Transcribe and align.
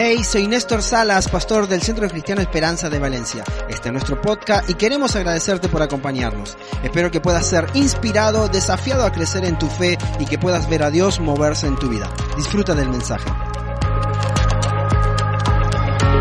Hey, 0.00 0.22
soy 0.22 0.46
Néstor 0.46 0.80
Salas, 0.80 1.28
pastor 1.28 1.66
del 1.66 1.82
Centro 1.82 2.08
Cristiano 2.08 2.40
Esperanza 2.40 2.88
de 2.88 3.00
Valencia. 3.00 3.42
Este 3.68 3.88
es 3.88 3.92
nuestro 3.92 4.22
podcast 4.22 4.70
y 4.70 4.74
queremos 4.74 5.16
agradecerte 5.16 5.68
por 5.68 5.82
acompañarnos. 5.82 6.56
Espero 6.84 7.10
que 7.10 7.20
puedas 7.20 7.44
ser 7.44 7.66
inspirado, 7.74 8.46
desafiado 8.46 9.04
a 9.04 9.10
crecer 9.10 9.44
en 9.44 9.58
tu 9.58 9.66
fe 9.66 9.98
y 10.20 10.26
que 10.26 10.38
puedas 10.38 10.70
ver 10.70 10.84
a 10.84 10.92
Dios 10.92 11.18
moverse 11.18 11.66
en 11.66 11.74
tu 11.74 11.88
vida. 11.88 12.08
Disfruta 12.36 12.76
del 12.76 12.90
mensaje. 12.90 13.28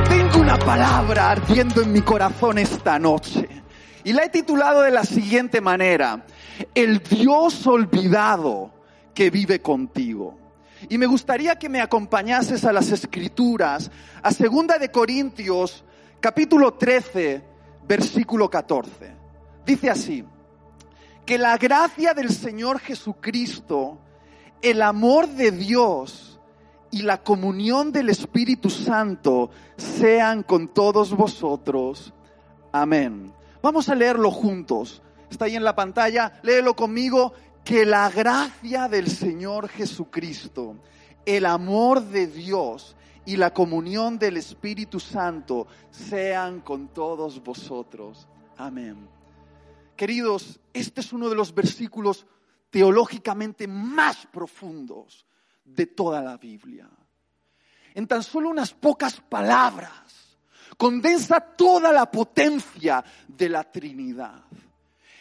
Tengo 0.09 0.40
una 0.40 0.57
palabra 0.57 1.30
ardiendo 1.30 1.84
en 1.84 1.91
mi 1.94 2.02
corazón 2.02 2.57
esta 2.57 2.98
noche 2.98 3.48
y 4.04 4.12
la 4.12 4.23
he 4.23 4.30
titulado 4.30 4.82
de 4.82 4.90
la 4.90 5.04
siguiente 5.04 5.62
manera, 5.62 6.26
El 6.73 6.98
Dios 6.98 7.68
olvidado 7.68 8.71
que 9.13 9.30
vive 9.30 9.62
contigo. 9.62 10.46
Y 10.90 10.98
me 10.98 11.05
gustaría 11.05 11.58
que 11.58 11.70
me 11.70 11.81
acompañases 11.81 12.63
a 12.65 12.71
las 12.71 12.91
escrituras, 12.91 13.91
a 14.21 14.32
Segunda 14.32 14.77
de 14.77 14.91
Corintios, 14.91 15.84
capítulo 16.20 16.74
13, 16.74 17.41
versículo 17.88 18.49
14. 18.49 19.16
Dice 19.66 19.90
así, 19.90 20.24
que 21.26 21.38
la 21.38 21.57
gracia 21.57 22.13
del 22.13 22.29
Señor 22.29 22.79
Jesucristo, 22.79 23.99
el 24.62 24.82
amor 24.82 25.27
de 25.27 25.51
Dios 25.51 26.40
y 26.90 27.01
la 27.01 27.21
comunión 27.21 27.91
del 27.91 28.10
Espíritu 28.10 28.70
Santo 28.70 29.49
sean 29.76 30.44
con 30.44 30.70
todos 30.70 31.13
vosotros. 31.13 32.13
Amén. 32.71 33.34
Vamos 33.62 33.90
a 33.90 33.96
leerlo 33.96 34.32
juntos. 34.32 35.01
Está 35.29 35.46
ahí 35.46 35.57
en 35.57 35.66
la 35.66 35.76
pantalla, 35.76 36.40
léelo 36.44 36.76
conmigo 36.76 37.34
que 37.68 37.85
la 37.85 38.10
gracia 38.10 38.87
del 38.87 39.10
Señor 39.10 39.68
Jesucristo, 39.68 40.77
el 41.26 41.46
amor 41.46 42.01
de 42.01 42.26
Dios 42.26 42.96
y 43.26 43.35
la 43.35 43.54
comunión 43.54 44.18
del 44.18 44.37
Espíritu 44.37 45.01
Santo 45.01 45.68
sean 45.91 46.62
con 46.62 46.88
todos 46.93 47.43
vosotros. 47.43 48.29
Amén. 48.55 49.10
Queridos, 49.98 50.62
este 50.71 51.01
es 51.01 51.12
uno 51.12 51.27
de 51.27 51.35
los 51.35 51.54
versículos 51.54 52.26
teológicamente 52.70 53.68
más 53.68 54.26
profundos 54.27 55.26
de 55.65 55.88
toda 55.88 56.21
la 56.21 56.38
Biblia. 56.38 56.90
En 57.93 58.07
tan 58.07 58.23
solo 58.23 58.48
unas 58.48 58.73
pocas 58.73 59.20
palabras 59.20 60.38
condensa 60.77 61.41
toda 61.41 61.91
la 61.91 62.10
potencia 62.10 63.04
de 63.27 63.49
la 63.49 63.70
Trinidad. 63.70 64.45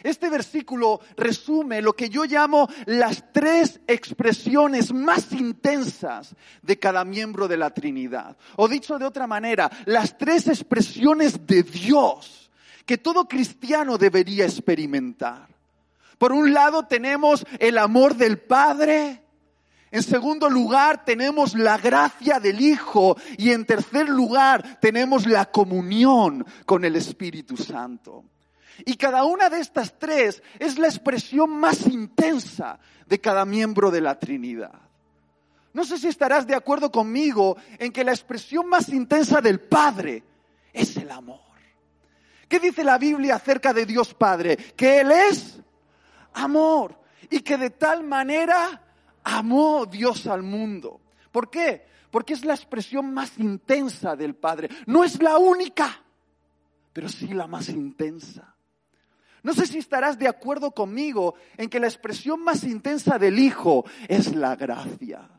Este 0.07 0.29
versículo 0.29 1.01
resume 1.17 1.81
lo 1.81 1.91
que 1.91 2.09
yo 2.09 2.23
llamo 2.23 2.69
las 2.85 3.33
tres 3.33 3.81
expresiones 3.87 4.93
más 4.93 5.33
intensas 5.33 6.33
de 6.61 6.79
cada 6.79 7.03
miembro 7.03 7.49
de 7.49 7.57
la 7.57 7.71
Trinidad. 7.71 8.37
O 8.55 8.69
dicho 8.69 8.97
de 8.97 9.03
otra 9.03 9.27
manera, 9.27 9.69
las 9.83 10.17
tres 10.17 10.47
expresiones 10.47 11.45
de 11.45 11.61
Dios 11.61 12.49
que 12.85 12.97
todo 12.97 13.27
cristiano 13.27 13.97
debería 13.97 14.45
experimentar. 14.45 15.49
Por 16.17 16.31
un 16.31 16.53
lado 16.53 16.87
tenemos 16.87 17.45
el 17.59 17.77
amor 17.77 18.15
del 18.15 18.39
Padre, 18.39 19.21
en 19.91 20.03
segundo 20.03 20.49
lugar, 20.49 21.03
tenemos 21.03 21.53
la 21.53 21.77
gracia 21.77 22.39
del 22.39 22.61
Hijo. 22.61 23.17
Y 23.37 23.51
en 23.51 23.65
tercer 23.65 24.07
lugar, 24.09 24.79
tenemos 24.81 25.25
la 25.25 25.45
comunión 25.45 26.45
con 26.65 26.83
el 26.83 26.97
Espíritu 26.97 27.55
Santo. 27.55 28.25
Y 28.85 28.95
cada 28.95 29.23
una 29.23 29.49
de 29.49 29.59
estas 29.59 29.97
tres 29.97 30.41
es 30.59 30.77
la 30.77 30.87
expresión 30.87 31.49
más 31.49 31.87
intensa 31.87 32.79
de 33.05 33.19
cada 33.19 33.45
miembro 33.45 33.91
de 33.91 34.01
la 34.01 34.19
Trinidad. 34.19 34.87
No 35.73 35.83
sé 35.83 35.97
si 35.97 36.07
estarás 36.07 36.47
de 36.47 36.55
acuerdo 36.55 36.91
conmigo 36.91 37.57
en 37.77 37.91
que 37.91 38.03
la 38.03 38.11
expresión 38.11 38.67
más 38.67 38.89
intensa 38.89 39.41
del 39.41 39.59
Padre 39.59 40.23
es 40.73 40.97
el 40.97 41.11
amor. 41.11 41.41
¿Qué 42.47 42.59
dice 42.59 42.83
la 42.83 42.97
Biblia 42.97 43.35
acerca 43.35 43.73
de 43.73 43.85
Dios 43.85 44.13
Padre? 44.13 44.55
Que 44.55 45.01
Él 45.01 45.11
es 45.11 45.59
amor 46.33 46.99
y 47.29 47.41
que 47.41 47.57
de 47.57 47.71
tal 47.71 48.03
manera 48.03 48.81
amó 49.23 49.85
Dios 49.85 50.27
al 50.27 50.43
mundo. 50.43 51.01
¿Por 51.31 51.49
qué? 51.49 51.85
Porque 52.09 52.33
es 52.33 52.45
la 52.45 52.53
expresión 52.53 53.13
más 53.13 53.37
intensa 53.37 54.15
del 54.15 54.35
Padre. 54.35 54.69
No 54.85 55.03
es 55.03 55.21
la 55.21 55.37
única, 55.37 56.03
pero 56.93 57.09
sí 57.09 57.27
la 57.27 57.47
más 57.47 57.69
intensa. 57.69 58.55
No 59.43 59.53
sé 59.53 59.65
si 59.65 59.77
estarás 59.77 60.17
de 60.17 60.27
acuerdo 60.27 60.71
conmigo 60.71 61.35
en 61.57 61.69
que 61.69 61.79
la 61.79 61.87
expresión 61.87 62.43
más 62.43 62.63
intensa 62.63 63.17
del 63.17 63.39
Hijo 63.39 63.85
es 64.07 64.35
la 64.35 64.55
gracia. 64.55 65.29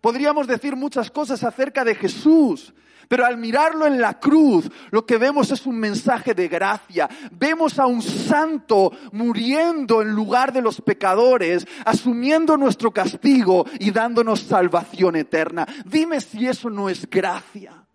Podríamos 0.00 0.46
decir 0.46 0.74
muchas 0.74 1.10
cosas 1.10 1.44
acerca 1.44 1.84
de 1.84 1.94
Jesús, 1.94 2.74
pero 3.08 3.26
al 3.26 3.36
mirarlo 3.36 3.86
en 3.86 4.00
la 4.00 4.18
cruz, 4.18 4.70
lo 4.90 5.04
que 5.04 5.18
vemos 5.18 5.50
es 5.50 5.66
un 5.66 5.78
mensaje 5.78 6.34
de 6.34 6.48
gracia. 6.48 7.08
Vemos 7.30 7.78
a 7.78 7.86
un 7.86 8.00
santo 8.00 8.90
muriendo 9.12 10.02
en 10.02 10.10
lugar 10.10 10.52
de 10.52 10.62
los 10.62 10.80
pecadores, 10.80 11.66
asumiendo 11.84 12.56
nuestro 12.56 12.90
castigo 12.90 13.66
y 13.78 13.90
dándonos 13.90 14.40
salvación 14.40 15.16
eterna. 15.16 15.66
Dime 15.84 16.20
si 16.20 16.46
eso 16.46 16.70
no 16.70 16.88
es 16.88 17.08
gracia. 17.08 17.86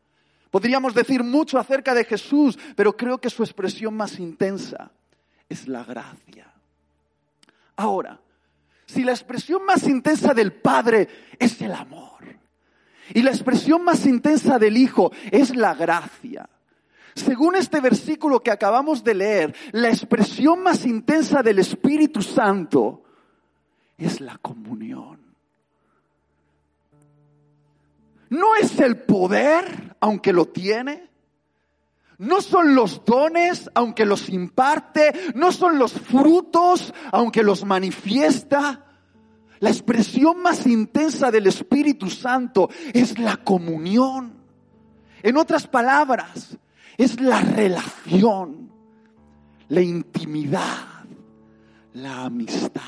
Podríamos 0.51 0.93
decir 0.93 1.23
mucho 1.23 1.57
acerca 1.57 1.93
de 1.93 2.05
Jesús, 2.05 2.57
pero 2.75 2.95
creo 2.95 3.17
que 3.17 3.29
su 3.29 3.43
expresión 3.43 3.95
más 3.95 4.19
intensa 4.19 4.91
es 5.49 5.67
la 5.67 5.83
gracia. 5.83 6.51
Ahora, 7.75 8.19
si 8.85 9.03
la 9.03 9.11
expresión 9.11 9.65
más 9.65 9.83
intensa 9.87 10.33
del 10.33 10.53
Padre 10.53 11.07
es 11.37 11.61
el 11.61 11.73
amor 11.73 12.25
y 13.13 13.21
la 13.21 13.31
expresión 13.31 13.83
más 13.83 14.05
intensa 14.05 14.57
del 14.57 14.77
Hijo 14.77 15.11
es 15.31 15.55
la 15.55 15.73
gracia, 15.75 16.49
según 17.17 17.55
este 17.55 17.81
versículo 17.81 18.41
que 18.41 18.51
acabamos 18.51 19.03
de 19.03 19.15
leer, 19.15 19.55
la 19.71 19.89
expresión 19.89 20.61
más 20.61 20.85
intensa 20.85 21.41
del 21.41 21.59
Espíritu 21.59 22.21
Santo 22.21 23.03
es 23.97 24.21
la 24.21 24.37
comunión. 24.37 25.19
No 28.29 28.55
es 28.55 28.79
el 28.79 28.97
poder, 28.97 29.95
aunque 29.99 30.31
lo 30.31 30.45
tiene, 30.49 31.09
no 32.17 32.41
son 32.41 32.73
los 32.73 33.05
dones, 33.05 33.69
aunque 33.75 34.05
los 34.05 34.29
imparte, 34.29 35.13
no 35.35 35.51
son 35.51 35.77
los 35.77 35.93
frutos, 35.93 36.93
aunque 37.11 37.43
los 37.43 37.63
manifiesta. 37.63 38.85
La 39.59 39.69
expresión 39.69 40.41
más 40.41 40.65
intensa 40.65 41.29
del 41.29 41.47
Espíritu 41.47 42.09
Santo 42.09 42.69
es 42.93 43.19
la 43.19 43.37
comunión. 43.37 44.33
En 45.21 45.37
otras 45.37 45.67
palabras, 45.67 46.57
es 46.97 47.19
la 47.21 47.39
relación, 47.39 48.71
la 49.69 49.81
intimidad, 49.81 51.05
la 51.93 52.25
amistad. 52.25 52.81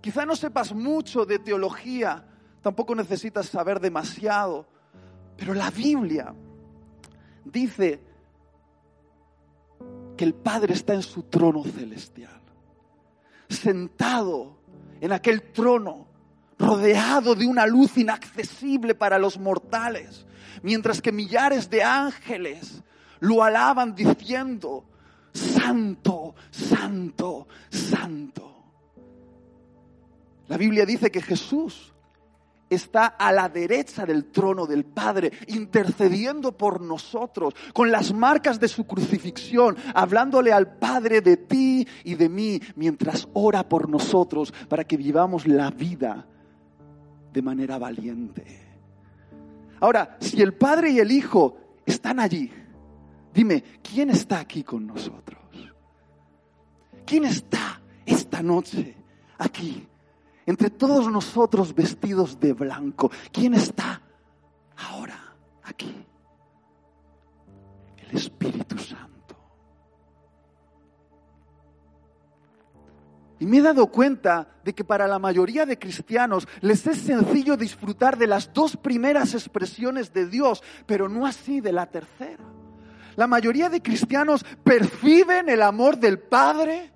Quizá 0.00 0.26
no 0.26 0.34
sepas 0.34 0.72
mucho 0.72 1.24
de 1.24 1.38
teología, 1.38 2.24
tampoco 2.60 2.96
necesitas 2.96 3.46
saber 3.46 3.78
demasiado, 3.78 4.66
pero 5.36 5.54
la 5.54 5.70
Biblia 5.70 6.34
dice 7.44 8.00
que 10.16 10.24
el 10.24 10.34
Padre 10.34 10.74
está 10.74 10.94
en 10.94 11.02
su 11.02 11.24
trono 11.24 11.64
celestial, 11.64 12.40
sentado 13.48 14.58
en 15.00 15.12
aquel 15.12 15.42
trono, 15.52 16.06
rodeado 16.58 17.34
de 17.34 17.46
una 17.46 17.66
luz 17.66 17.96
inaccesible 17.96 18.94
para 18.94 19.18
los 19.18 19.38
mortales, 19.38 20.26
mientras 20.62 21.02
que 21.02 21.10
millares 21.10 21.68
de 21.68 21.82
ángeles 21.82 22.82
lo 23.20 23.42
alaban 23.42 23.94
diciendo, 23.94 24.84
Santo, 25.32 26.34
Santo, 26.50 27.48
Santo. 27.70 28.64
La 30.48 30.56
Biblia 30.56 30.84
dice 30.84 31.10
que 31.10 31.22
Jesús 31.22 31.91
está 32.74 33.06
a 33.06 33.32
la 33.32 33.48
derecha 33.48 34.06
del 34.06 34.26
trono 34.26 34.66
del 34.66 34.84
Padre, 34.84 35.32
intercediendo 35.48 36.56
por 36.56 36.80
nosotros, 36.80 37.54
con 37.72 37.90
las 37.90 38.12
marcas 38.12 38.58
de 38.60 38.68
su 38.68 38.84
crucifixión, 38.86 39.76
hablándole 39.94 40.52
al 40.52 40.76
Padre 40.76 41.20
de 41.20 41.36
ti 41.36 41.86
y 42.04 42.14
de 42.14 42.28
mí, 42.28 42.60
mientras 42.76 43.28
ora 43.32 43.68
por 43.68 43.88
nosotros 43.88 44.52
para 44.68 44.84
que 44.84 44.96
vivamos 44.96 45.46
la 45.46 45.70
vida 45.70 46.26
de 47.32 47.42
manera 47.42 47.78
valiente. 47.78 48.60
Ahora, 49.80 50.16
si 50.20 50.40
el 50.40 50.54
Padre 50.54 50.90
y 50.90 51.00
el 51.00 51.10
Hijo 51.10 51.56
están 51.84 52.20
allí, 52.20 52.50
dime, 53.34 53.64
¿quién 53.82 54.10
está 54.10 54.38
aquí 54.38 54.62
con 54.62 54.86
nosotros? 54.86 55.40
¿Quién 57.04 57.24
está 57.24 57.80
esta 58.06 58.42
noche 58.42 58.94
aquí? 59.38 59.88
Entre 60.46 60.70
todos 60.70 61.10
nosotros 61.10 61.74
vestidos 61.74 62.38
de 62.40 62.52
blanco. 62.52 63.10
¿Quién 63.30 63.54
está 63.54 64.00
ahora 64.76 65.36
aquí? 65.62 66.04
El 67.96 68.16
Espíritu 68.16 68.76
Santo. 68.78 69.12
Y 73.38 73.46
me 73.46 73.58
he 73.58 73.62
dado 73.62 73.88
cuenta 73.88 74.48
de 74.64 74.72
que 74.72 74.84
para 74.84 75.08
la 75.08 75.18
mayoría 75.18 75.66
de 75.66 75.76
cristianos 75.78 76.46
les 76.60 76.86
es 76.86 76.98
sencillo 76.98 77.56
disfrutar 77.56 78.16
de 78.16 78.28
las 78.28 78.52
dos 78.52 78.76
primeras 78.76 79.34
expresiones 79.34 80.12
de 80.12 80.26
Dios, 80.26 80.62
pero 80.86 81.08
no 81.08 81.26
así 81.26 81.60
de 81.60 81.72
la 81.72 81.86
tercera. 81.86 82.44
La 83.16 83.26
mayoría 83.26 83.68
de 83.68 83.82
cristianos 83.82 84.44
perciben 84.62 85.48
el 85.48 85.62
amor 85.62 85.98
del 85.98 86.20
Padre, 86.20 86.91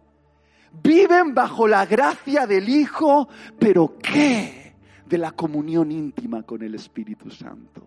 viven 0.83 1.35
bajo 1.35 1.69
la 1.69 1.87
gracia 1.87 2.47
del 2.47 2.69
Hijo, 2.69 3.29
pero 3.59 3.97
¿qué 3.99 4.75
de 5.07 5.19
la 5.19 5.33
comunión 5.33 5.91
íntima 5.93 6.43
con 6.43 6.63
el 6.63 6.75
Espíritu 6.75 7.31
Santo? 7.31 7.87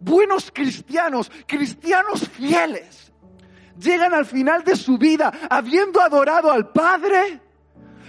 Buenos 0.00 0.50
cristianos, 0.52 1.30
cristianos 1.46 2.28
fieles, 2.28 3.12
llegan 3.78 4.14
al 4.14 4.26
final 4.26 4.64
de 4.64 4.74
su 4.76 4.98
vida 4.98 5.32
habiendo 5.48 6.00
adorado 6.00 6.50
al 6.50 6.70
Padre, 6.70 7.40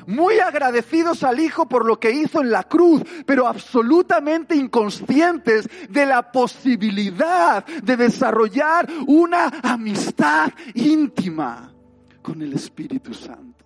muy 0.07 0.39
agradecidos 0.39 1.24
al 1.24 1.39
Hijo 1.39 1.68
por 1.68 1.86
lo 1.86 2.00
que 2.00 2.12
hizo 2.12 2.42
en 2.42 2.50
la 2.50 2.63
cruz, 2.63 3.04
pero 3.25 3.48
absolutamente 3.48 4.56
inconscientes 4.56 5.69
de 5.88 6.06
la 6.06 6.31
posibilidad 6.31 7.63
de 7.65 7.95
desarrollar 7.95 8.89
una 9.06 9.45
amistad 9.62 10.51
íntima 10.74 11.72
con 12.23 12.41
el 12.41 12.53
Espíritu 12.53 13.13
Santo. 13.13 13.63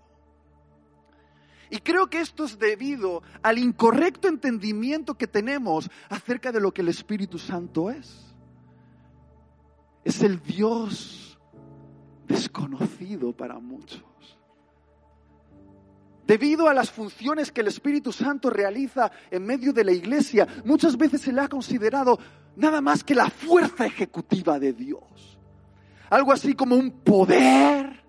Y 1.69 1.79
creo 1.79 2.09
que 2.09 2.19
esto 2.19 2.45
es 2.45 2.57
debido 2.57 3.21
al 3.41 3.57
incorrecto 3.57 4.27
entendimiento 4.27 5.15
que 5.15 5.27
tenemos 5.27 5.89
acerca 6.09 6.51
de 6.51 6.59
lo 6.61 6.73
que 6.73 6.81
el 6.81 6.89
Espíritu 6.89 7.37
Santo 7.37 7.89
es. 7.89 8.35
Es 10.03 10.21
el 10.23 10.41
Dios 10.41 11.37
desconocido 12.27 13.31
para 13.33 13.59
muchos. 13.59 14.03
Debido 16.25 16.67
a 16.67 16.73
las 16.73 16.91
funciones 16.91 17.51
que 17.51 17.61
el 17.61 17.67
Espíritu 17.67 18.11
Santo 18.11 18.49
realiza 18.49 19.11
en 19.31 19.45
medio 19.45 19.71
de 19.71 19.85
la 19.85 19.93
iglesia, 19.93 20.47
muchas 20.65 20.97
veces 20.97 21.21
se 21.21 21.31
le 21.31 21.41
ha 21.41 21.47
considerado 21.47 22.19
nada 22.55 22.81
más 22.81 23.03
que 23.03 23.15
la 23.15 23.29
fuerza 23.29 23.85
ejecutiva 23.85 24.59
de 24.59 24.73
Dios. 24.73 25.37
Algo 26.09 26.31
así 26.31 26.53
como 26.53 26.75
un 26.75 26.91
poder 26.91 28.06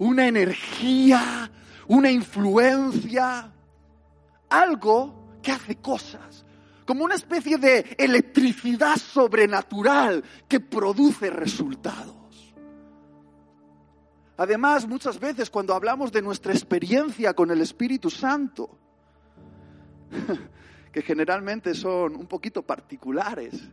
una 0.00 0.26
energía, 0.26 1.50
una 1.86 2.10
influencia, 2.10 3.52
algo 4.48 5.38
que 5.42 5.52
hace 5.52 5.76
cosas, 5.76 6.44
como 6.86 7.04
una 7.04 7.14
especie 7.14 7.58
de 7.58 7.96
electricidad 7.98 8.96
sobrenatural 8.96 10.24
que 10.48 10.58
produce 10.58 11.28
resultados. 11.30 12.16
Además, 14.38 14.88
muchas 14.88 15.20
veces 15.20 15.50
cuando 15.50 15.74
hablamos 15.74 16.10
de 16.10 16.22
nuestra 16.22 16.52
experiencia 16.52 17.34
con 17.34 17.50
el 17.50 17.60
Espíritu 17.60 18.08
Santo, 18.08 18.70
que 20.92 21.02
generalmente 21.02 21.74
son 21.74 22.16
un 22.16 22.26
poquito 22.26 22.62
particulares, 22.62 23.68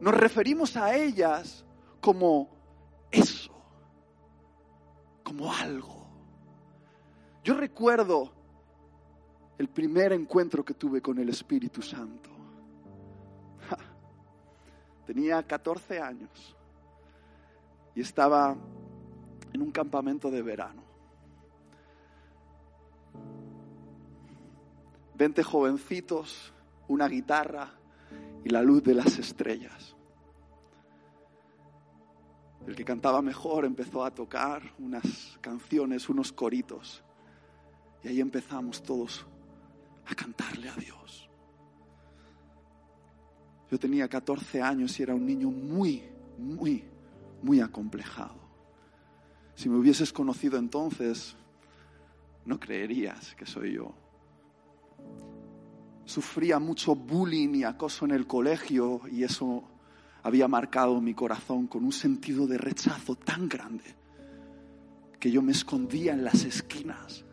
nos 0.00 0.14
referimos 0.14 0.78
a 0.78 0.96
ellas 0.96 1.66
como 2.00 2.48
eso, 3.10 3.45
como 5.26 5.52
algo. 5.52 6.06
Yo 7.42 7.54
recuerdo 7.54 8.30
el 9.58 9.66
primer 9.66 10.12
encuentro 10.12 10.64
que 10.64 10.74
tuve 10.74 11.02
con 11.02 11.18
el 11.18 11.28
Espíritu 11.28 11.82
Santo. 11.82 12.30
Tenía 15.04 15.42
14 15.42 16.00
años 16.00 16.56
y 17.96 18.02
estaba 18.02 18.56
en 19.52 19.62
un 19.62 19.72
campamento 19.72 20.30
de 20.30 20.42
verano. 20.42 20.84
Veinte 25.14 25.42
jovencitos, 25.42 26.52
una 26.86 27.08
guitarra 27.08 27.72
y 28.44 28.50
la 28.50 28.62
luz 28.62 28.84
de 28.84 28.94
las 28.94 29.18
estrellas. 29.18 29.95
El 32.66 32.74
que 32.74 32.84
cantaba 32.84 33.22
mejor 33.22 33.64
empezó 33.64 34.04
a 34.04 34.10
tocar 34.12 34.62
unas 34.78 35.38
canciones, 35.40 36.08
unos 36.08 36.32
coritos. 36.32 37.04
Y 38.02 38.08
ahí 38.08 38.20
empezamos 38.20 38.82
todos 38.82 39.24
a 40.04 40.14
cantarle 40.14 40.68
a 40.68 40.74
Dios. 40.74 41.30
Yo 43.70 43.78
tenía 43.78 44.08
14 44.08 44.62
años 44.62 44.98
y 44.98 45.02
era 45.02 45.14
un 45.14 45.26
niño 45.26 45.50
muy, 45.50 46.02
muy, 46.38 46.84
muy 47.42 47.60
acomplejado. 47.60 48.36
Si 49.54 49.68
me 49.68 49.76
hubieses 49.76 50.12
conocido 50.12 50.58
entonces, 50.58 51.36
no 52.44 52.58
creerías 52.60 53.34
que 53.34 53.46
soy 53.46 53.74
yo. 53.74 53.94
Sufría 56.04 56.58
mucho 56.58 56.94
bullying 56.94 57.54
y 57.54 57.64
acoso 57.64 58.04
en 58.04 58.12
el 58.12 58.26
colegio 58.26 59.02
y 59.10 59.24
eso 59.24 59.64
había 60.26 60.48
marcado 60.48 61.00
mi 61.00 61.14
corazón 61.14 61.68
con 61.68 61.84
un 61.84 61.92
sentido 61.92 62.48
de 62.48 62.58
rechazo 62.58 63.14
tan 63.14 63.48
grande 63.48 63.84
que 65.20 65.30
yo 65.30 65.40
me 65.40 65.52
escondía 65.52 66.14
en 66.14 66.24
las 66.24 66.42
esquinas, 66.42 67.24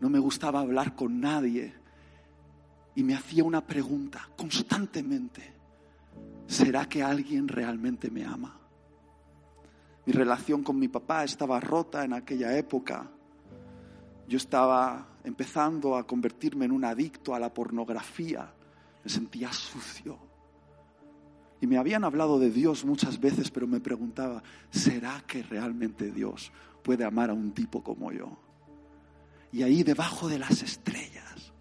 no 0.00 0.10
me 0.10 0.18
gustaba 0.18 0.58
hablar 0.58 0.96
con 0.96 1.20
nadie 1.20 1.72
y 2.96 3.04
me 3.04 3.14
hacía 3.14 3.44
una 3.44 3.64
pregunta 3.64 4.28
constantemente, 4.36 5.54
¿será 6.48 6.88
que 6.88 7.04
alguien 7.04 7.46
realmente 7.46 8.10
me 8.10 8.24
ama? 8.24 8.58
Mi 10.06 10.12
relación 10.12 10.64
con 10.64 10.76
mi 10.76 10.88
papá 10.88 11.22
estaba 11.22 11.60
rota 11.60 12.04
en 12.04 12.14
aquella 12.14 12.58
época. 12.58 13.08
Yo 14.26 14.38
estaba 14.38 15.06
empezando 15.22 15.96
a 15.96 16.04
convertirme 16.04 16.64
en 16.64 16.72
un 16.72 16.84
adicto 16.84 17.32
a 17.32 17.38
la 17.38 17.54
pornografía. 17.54 18.52
Me 19.04 19.08
sentía 19.08 19.52
sucio 19.52 20.29
y 21.60 21.66
me 21.66 21.76
habían 21.76 22.04
hablado 22.04 22.38
de 22.38 22.50
Dios 22.50 22.84
muchas 22.84 23.20
veces, 23.20 23.50
pero 23.50 23.66
me 23.66 23.80
preguntaba, 23.80 24.42
¿será 24.70 25.22
que 25.26 25.42
realmente 25.42 26.10
Dios 26.10 26.50
puede 26.82 27.04
amar 27.04 27.30
a 27.30 27.34
un 27.34 27.52
tipo 27.52 27.82
como 27.82 28.10
yo? 28.12 28.38
Y 29.52 29.62
ahí 29.62 29.82
debajo 29.82 30.28
de 30.28 30.38
las 30.38 30.62
estrellas, 30.62 31.52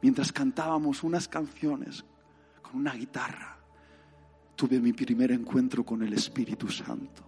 mientras 0.00 0.32
cantábamos 0.32 1.02
unas 1.02 1.28
canciones 1.28 2.04
con 2.62 2.76
una 2.76 2.94
guitarra, 2.94 3.58
tuve 4.56 4.80
mi 4.80 4.92
primer 4.92 5.32
encuentro 5.32 5.84
con 5.84 6.02
el 6.02 6.14
Espíritu 6.14 6.68
Santo. 6.68 7.22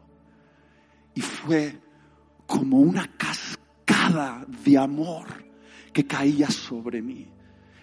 Y 1.15 1.21
fue 1.21 1.79
como 2.47 2.81
una 2.81 3.11
cascada 3.17 4.47
de 4.65 4.79
amor 4.79 5.27
que 5.93 6.07
caía 6.07 6.49
sobre 6.49 7.03
mí. 7.03 7.29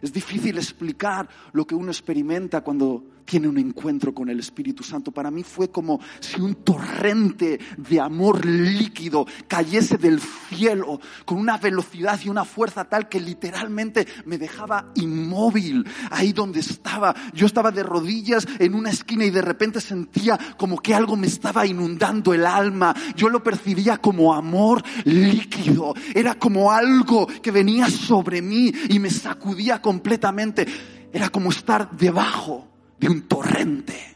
Es 0.01 0.11
difícil 0.11 0.57
explicar 0.57 1.29
lo 1.53 1.65
que 1.65 1.75
uno 1.75 1.91
experimenta 1.91 2.61
cuando 2.61 3.03
tiene 3.25 3.47
un 3.47 3.57
encuentro 3.57 4.13
con 4.13 4.29
el 4.29 4.39
Espíritu 4.39 4.83
Santo. 4.83 5.11
Para 5.11 5.31
mí 5.31 5.43
fue 5.43 5.69
como 5.69 5.99
si 6.19 6.41
un 6.41 6.55
torrente 6.55 7.59
de 7.77 7.99
amor 7.99 8.45
líquido 8.45 9.25
cayese 9.47 9.97
del 9.97 10.19
cielo 10.19 10.99
con 11.25 11.37
una 11.37 11.57
velocidad 11.57 12.19
y 12.23 12.29
una 12.29 12.45
fuerza 12.45 12.85
tal 12.85 13.09
que 13.09 13.19
literalmente 13.19 14.07
me 14.25 14.37
dejaba 14.37 14.91
inmóvil 14.95 15.85
ahí 16.09 16.33
donde 16.33 16.59
estaba. 16.59 17.15
Yo 17.33 17.45
estaba 17.45 17.71
de 17.71 17.83
rodillas 17.83 18.47
en 18.59 18.73
una 18.73 18.89
esquina 18.89 19.25
y 19.25 19.29
de 19.29 19.41
repente 19.41 19.81
sentía 19.81 20.37
como 20.57 20.79
que 20.79 20.93
algo 20.93 21.15
me 21.15 21.27
estaba 21.27 21.65
inundando 21.65 22.33
el 22.33 22.45
alma. 22.45 22.95
Yo 23.15 23.29
lo 23.29 23.43
percibía 23.43 23.97
como 23.97 24.33
amor 24.33 24.83
líquido. 25.05 25.93
Era 26.13 26.35
como 26.35 26.71
algo 26.71 27.27
que 27.27 27.51
venía 27.51 27.89
sobre 27.89 28.41
mí 28.41 28.71
y 28.89 28.99
me 28.99 29.09
sacudía 29.09 29.81
completamente. 29.81 30.67
Era 31.13 31.29
como 31.29 31.49
estar 31.49 31.91
debajo 31.91 32.70
de 33.01 33.09
un 33.09 33.23
torrente. 33.23 34.15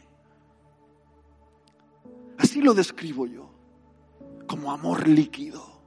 Así 2.38 2.62
lo 2.62 2.72
describo 2.72 3.26
yo, 3.26 3.50
como 4.46 4.70
amor 4.70 5.08
líquido. 5.08 5.82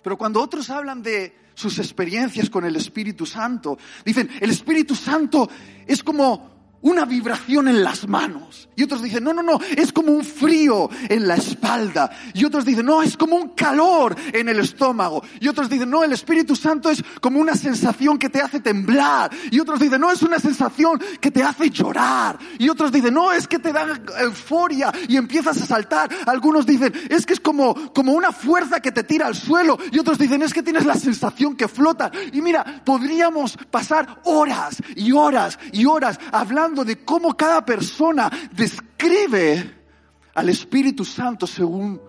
Pero 0.00 0.16
cuando 0.16 0.40
otros 0.40 0.70
hablan 0.70 1.02
de 1.02 1.36
sus 1.54 1.78
experiencias 1.78 2.48
con 2.48 2.64
el 2.64 2.76
Espíritu 2.76 3.26
Santo, 3.26 3.76
dicen, 4.04 4.30
el 4.40 4.50
Espíritu 4.50 4.94
Santo 4.94 5.48
es 5.86 6.04
como 6.04 6.53
una 6.84 7.04
vibración 7.06 7.68
en 7.68 7.82
las 7.82 8.06
manos. 8.06 8.68
Y 8.76 8.82
otros 8.82 9.02
dicen, 9.02 9.24
no, 9.24 9.32
no, 9.32 9.42
no, 9.42 9.58
es 9.76 9.92
como 9.92 10.12
un 10.12 10.24
frío 10.24 10.90
en 11.08 11.26
la 11.26 11.36
espalda. 11.36 12.10
Y 12.34 12.44
otros 12.44 12.64
dicen, 12.64 12.84
no, 12.84 13.02
es 13.02 13.16
como 13.16 13.36
un 13.36 13.50
calor 13.50 14.14
en 14.32 14.48
el 14.48 14.60
estómago. 14.60 15.22
Y 15.40 15.48
otros 15.48 15.70
dicen, 15.70 15.88
no, 15.88 16.04
el 16.04 16.12
Espíritu 16.12 16.54
Santo 16.54 16.90
es 16.90 17.02
como 17.20 17.40
una 17.40 17.54
sensación 17.54 18.18
que 18.18 18.28
te 18.28 18.40
hace 18.40 18.60
temblar. 18.60 19.30
Y 19.50 19.60
otros 19.60 19.80
dicen, 19.80 20.00
no, 20.00 20.10
es 20.10 20.22
una 20.22 20.38
sensación 20.38 21.00
que 21.20 21.30
te 21.30 21.42
hace 21.42 21.70
llorar. 21.70 22.38
Y 22.58 22.68
otros 22.68 22.92
dicen, 22.92 23.14
no, 23.14 23.32
es 23.32 23.48
que 23.48 23.58
te 23.58 23.72
da 23.72 23.86
euforia 24.20 24.92
y 25.08 25.16
empiezas 25.16 25.56
a 25.62 25.66
saltar. 25.66 26.10
Algunos 26.26 26.66
dicen, 26.66 26.92
es 27.08 27.24
que 27.24 27.32
es 27.32 27.40
como, 27.40 27.94
como 27.94 28.12
una 28.12 28.32
fuerza 28.32 28.80
que 28.80 28.92
te 28.92 29.04
tira 29.04 29.26
al 29.26 29.34
suelo. 29.34 29.78
Y 29.90 29.98
otros 29.98 30.18
dicen, 30.18 30.42
es 30.42 30.52
que 30.52 30.62
tienes 30.62 30.84
la 30.84 30.96
sensación 30.96 31.56
que 31.56 31.68
flota. 31.68 32.10
Y 32.32 32.42
mira, 32.42 32.82
podríamos 32.84 33.56
pasar 33.70 34.20
horas 34.24 34.82
y 34.96 35.12
horas 35.12 35.58
y 35.72 35.86
horas 35.86 36.18
hablando 36.30 36.73
de 36.82 37.04
cómo 37.04 37.36
cada 37.36 37.62
persona 37.62 38.30
describe 38.52 39.82
al 40.34 40.48
Espíritu 40.48 41.04
Santo 41.04 41.46
según 41.46 42.00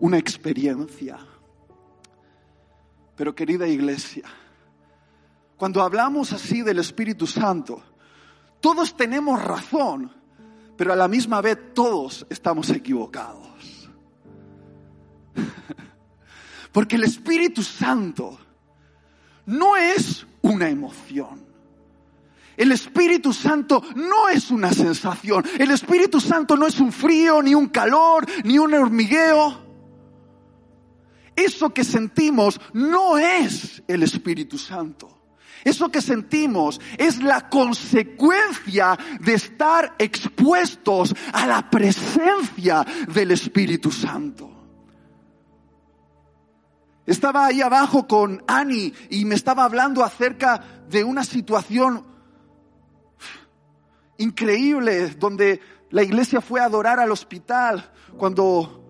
una 0.00 0.16
experiencia. 0.16 1.18
Pero 3.14 3.34
querida 3.34 3.68
iglesia, 3.68 4.24
cuando 5.56 5.82
hablamos 5.82 6.32
así 6.32 6.62
del 6.62 6.78
Espíritu 6.78 7.26
Santo, 7.26 7.82
todos 8.60 8.96
tenemos 8.96 9.42
razón, 9.42 10.10
pero 10.76 10.92
a 10.92 10.96
la 10.96 11.08
misma 11.08 11.40
vez 11.40 11.74
todos 11.74 12.26
estamos 12.28 12.68
equivocados. 12.70 13.90
Porque 16.72 16.96
el 16.96 17.04
Espíritu 17.04 17.62
Santo 17.62 18.38
no 19.46 19.76
es 19.76 20.26
una 20.42 20.68
emoción. 20.68 21.45
El 22.56 22.72
Espíritu 22.72 23.32
Santo 23.32 23.82
no 23.94 24.28
es 24.28 24.50
una 24.50 24.72
sensación. 24.72 25.44
El 25.58 25.70
Espíritu 25.70 26.20
Santo 26.20 26.56
no 26.56 26.66
es 26.66 26.80
un 26.80 26.90
frío, 26.90 27.42
ni 27.42 27.54
un 27.54 27.68
calor, 27.68 28.26
ni 28.44 28.58
un 28.58 28.72
hormigueo. 28.72 29.66
Eso 31.34 31.72
que 31.74 31.84
sentimos 31.84 32.58
no 32.72 33.18
es 33.18 33.82
el 33.86 34.02
Espíritu 34.02 34.56
Santo. 34.56 35.16
Eso 35.64 35.90
que 35.90 36.00
sentimos 36.00 36.80
es 36.96 37.22
la 37.22 37.48
consecuencia 37.50 38.96
de 39.20 39.34
estar 39.34 39.94
expuestos 39.98 41.14
a 41.32 41.46
la 41.46 41.68
presencia 41.68 42.86
del 43.12 43.32
Espíritu 43.32 43.90
Santo. 43.90 44.50
Estaba 47.04 47.46
ahí 47.46 47.60
abajo 47.60 48.06
con 48.06 48.42
Annie 48.46 48.94
y 49.10 49.24
me 49.24 49.34
estaba 49.34 49.64
hablando 49.64 50.02
acerca 50.02 50.62
de 50.88 51.04
una 51.04 51.22
situación 51.22 52.15
increíble 54.18 55.10
donde 55.10 55.60
la 55.90 56.02
iglesia 56.02 56.40
fue 56.40 56.60
a 56.60 56.64
adorar 56.64 57.00
al 57.00 57.10
hospital 57.10 57.92
cuando 58.16 58.84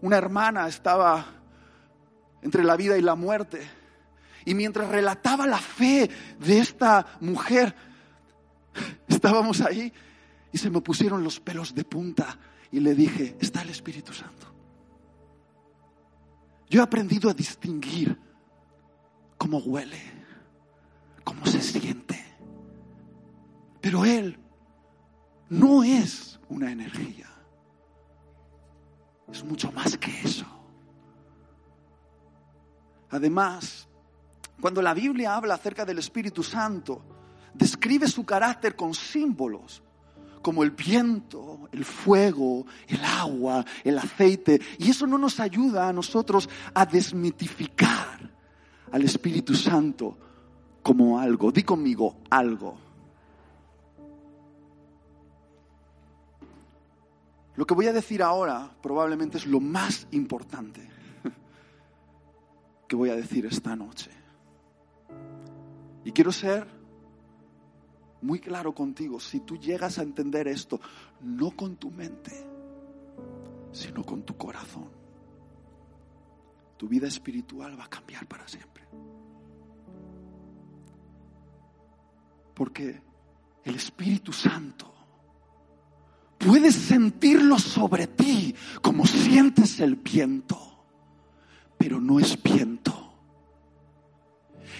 una 0.00 0.16
hermana 0.16 0.68
estaba 0.68 1.24
entre 2.42 2.64
la 2.64 2.76
vida 2.76 2.98
y 2.98 3.02
la 3.02 3.14
muerte. 3.14 3.62
Y 4.44 4.54
mientras 4.54 4.88
relataba 4.88 5.46
la 5.46 5.58
fe 5.58 6.10
de 6.40 6.58
esta 6.58 7.06
mujer, 7.20 7.74
estábamos 9.08 9.60
ahí 9.60 9.92
y 10.50 10.58
se 10.58 10.70
me 10.70 10.80
pusieron 10.80 11.22
los 11.22 11.40
pelos 11.40 11.74
de 11.74 11.84
punta 11.84 12.38
y 12.70 12.80
le 12.80 12.94
dije, 12.94 13.36
está 13.40 13.62
el 13.62 13.70
Espíritu 13.70 14.12
Santo. 14.12 14.52
Yo 16.68 16.80
he 16.80 16.82
aprendido 16.82 17.30
a 17.30 17.34
distinguir 17.34 18.18
cómo 19.36 19.58
huele, 19.58 20.00
cómo 21.22 21.44
se 21.46 21.60
siente. 21.60 22.18
Pero 23.80 24.04
Él 24.04 24.38
no 25.52 25.84
es 25.84 26.40
una 26.48 26.72
energía. 26.72 27.28
Es 29.30 29.44
mucho 29.44 29.70
más 29.72 29.98
que 29.98 30.10
eso. 30.22 30.46
Además, 33.10 33.86
cuando 34.60 34.80
la 34.80 34.94
Biblia 34.94 35.36
habla 35.36 35.54
acerca 35.54 35.84
del 35.84 35.98
Espíritu 35.98 36.42
Santo, 36.42 37.02
describe 37.52 38.08
su 38.08 38.24
carácter 38.24 38.74
con 38.74 38.94
símbolos 38.94 39.82
como 40.40 40.62
el 40.62 40.70
viento, 40.70 41.68
el 41.70 41.84
fuego, 41.84 42.66
el 42.88 43.04
agua, 43.04 43.64
el 43.84 43.98
aceite. 43.98 44.58
Y 44.78 44.90
eso 44.90 45.06
no 45.06 45.18
nos 45.18 45.38
ayuda 45.38 45.86
a 45.86 45.92
nosotros 45.92 46.48
a 46.72 46.86
desmitificar 46.86 48.30
al 48.90 49.02
Espíritu 49.02 49.54
Santo 49.54 50.16
como 50.82 51.18
algo. 51.20 51.52
Di 51.52 51.62
conmigo 51.62 52.16
algo. 52.30 52.91
Lo 57.56 57.66
que 57.66 57.74
voy 57.74 57.86
a 57.86 57.92
decir 57.92 58.22
ahora 58.22 58.70
probablemente 58.82 59.38
es 59.38 59.46
lo 59.46 59.60
más 59.60 60.06
importante 60.12 60.88
que 62.88 62.96
voy 62.96 63.10
a 63.10 63.16
decir 63.16 63.46
esta 63.46 63.76
noche. 63.76 64.10
Y 66.04 66.12
quiero 66.12 66.32
ser 66.32 66.66
muy 68.22 68.38
claro 68.38 68.74
contigo, 68.74 69.20
si 69.20 69.40
tú 69.40 69.58
llegas 69.58 69.98
a 69.98 70.02
entender 70.02 70.48
esto, 70.48 70.80
no 71.20 71.50
con 71.50 71.76
tu 71.76 71.90
mente, 71.90 72.32
sino 73.72 74.04
con 74.04 74.22
tu 74.22 74.36
corazón, 74.36 74.88
tu 76.76 76.88
vida 76.88 77.08
espiritual 77.08 77.78
va 77.78 77.84
a 77.84 77.90
cambiar 77.90 78.26
para 78.26 78.46
siempre. 78.48 78.84
Porque 82.54 83.00
el 83.64 83.74
Espíritu 83.74 84.32
Santo 84.32 84.91
Puedes 86.44 86.74
sentirlo 86.74 87.58
sobre 87.58 88.08
ti 88.08 88.54
como 88.80 89.06
sientes 89.06 89.78
el 89.78 89.94
viento, 89.96 90.58
pero 91.78 92.00
no 92.00 92.18
es 92.18 92.40
viento. 92.42 93.14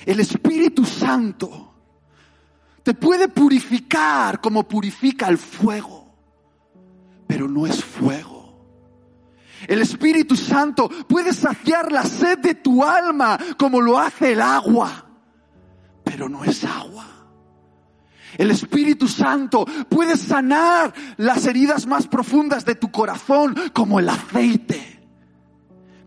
El 0.05 0.19
Espíritu 0.19 0.85
Santo 0.85 1.73
te 2.83 2.95
puede 2.95 3.29
purificar 3.29 4.41
como 4.41 4.67
purifica 4.67 5.29
el 5.29 5.39
fuego, 5.39 6.13
pero 7.29 7.47
no 7.47 7.67
es 7.67 7.85
fuego. 7.85 8.43
El 9.69 9.81
Espíritu 9.81 10.35
Santo 10.35 10.89
puede 10.89 11.33
saciar 11.33 11.93
la 11.93 12.03
sed 12.03 12.39
de 12.39 12.57
tu 12.57 12.83
alma 12.83 13.39
como 13.57 13.81
lo 13.81 14.01
hace 14.01 14.33
el 14.33 14.41
agua, 14.41 15.07
pero 16.03 16.29
no 16.29 16.43
es 16.43 16.65
agua. 16.65 17.22
El 18.39 18.51
Espíritu 18.51 19.09
Santo 19.09 19.65
puede 19.89 20.17
sanar 20.17 20.93
las 21.17 21.47
heridas 21.47 21.87
más 21.87 22.07
profundas 22.07 22.65
de 22.65 22.75
tu 22.75 22.91
corazón 22.91 23.55
como 23.73 24.01
el 24.01 24.09
aceite. 24.09 25.01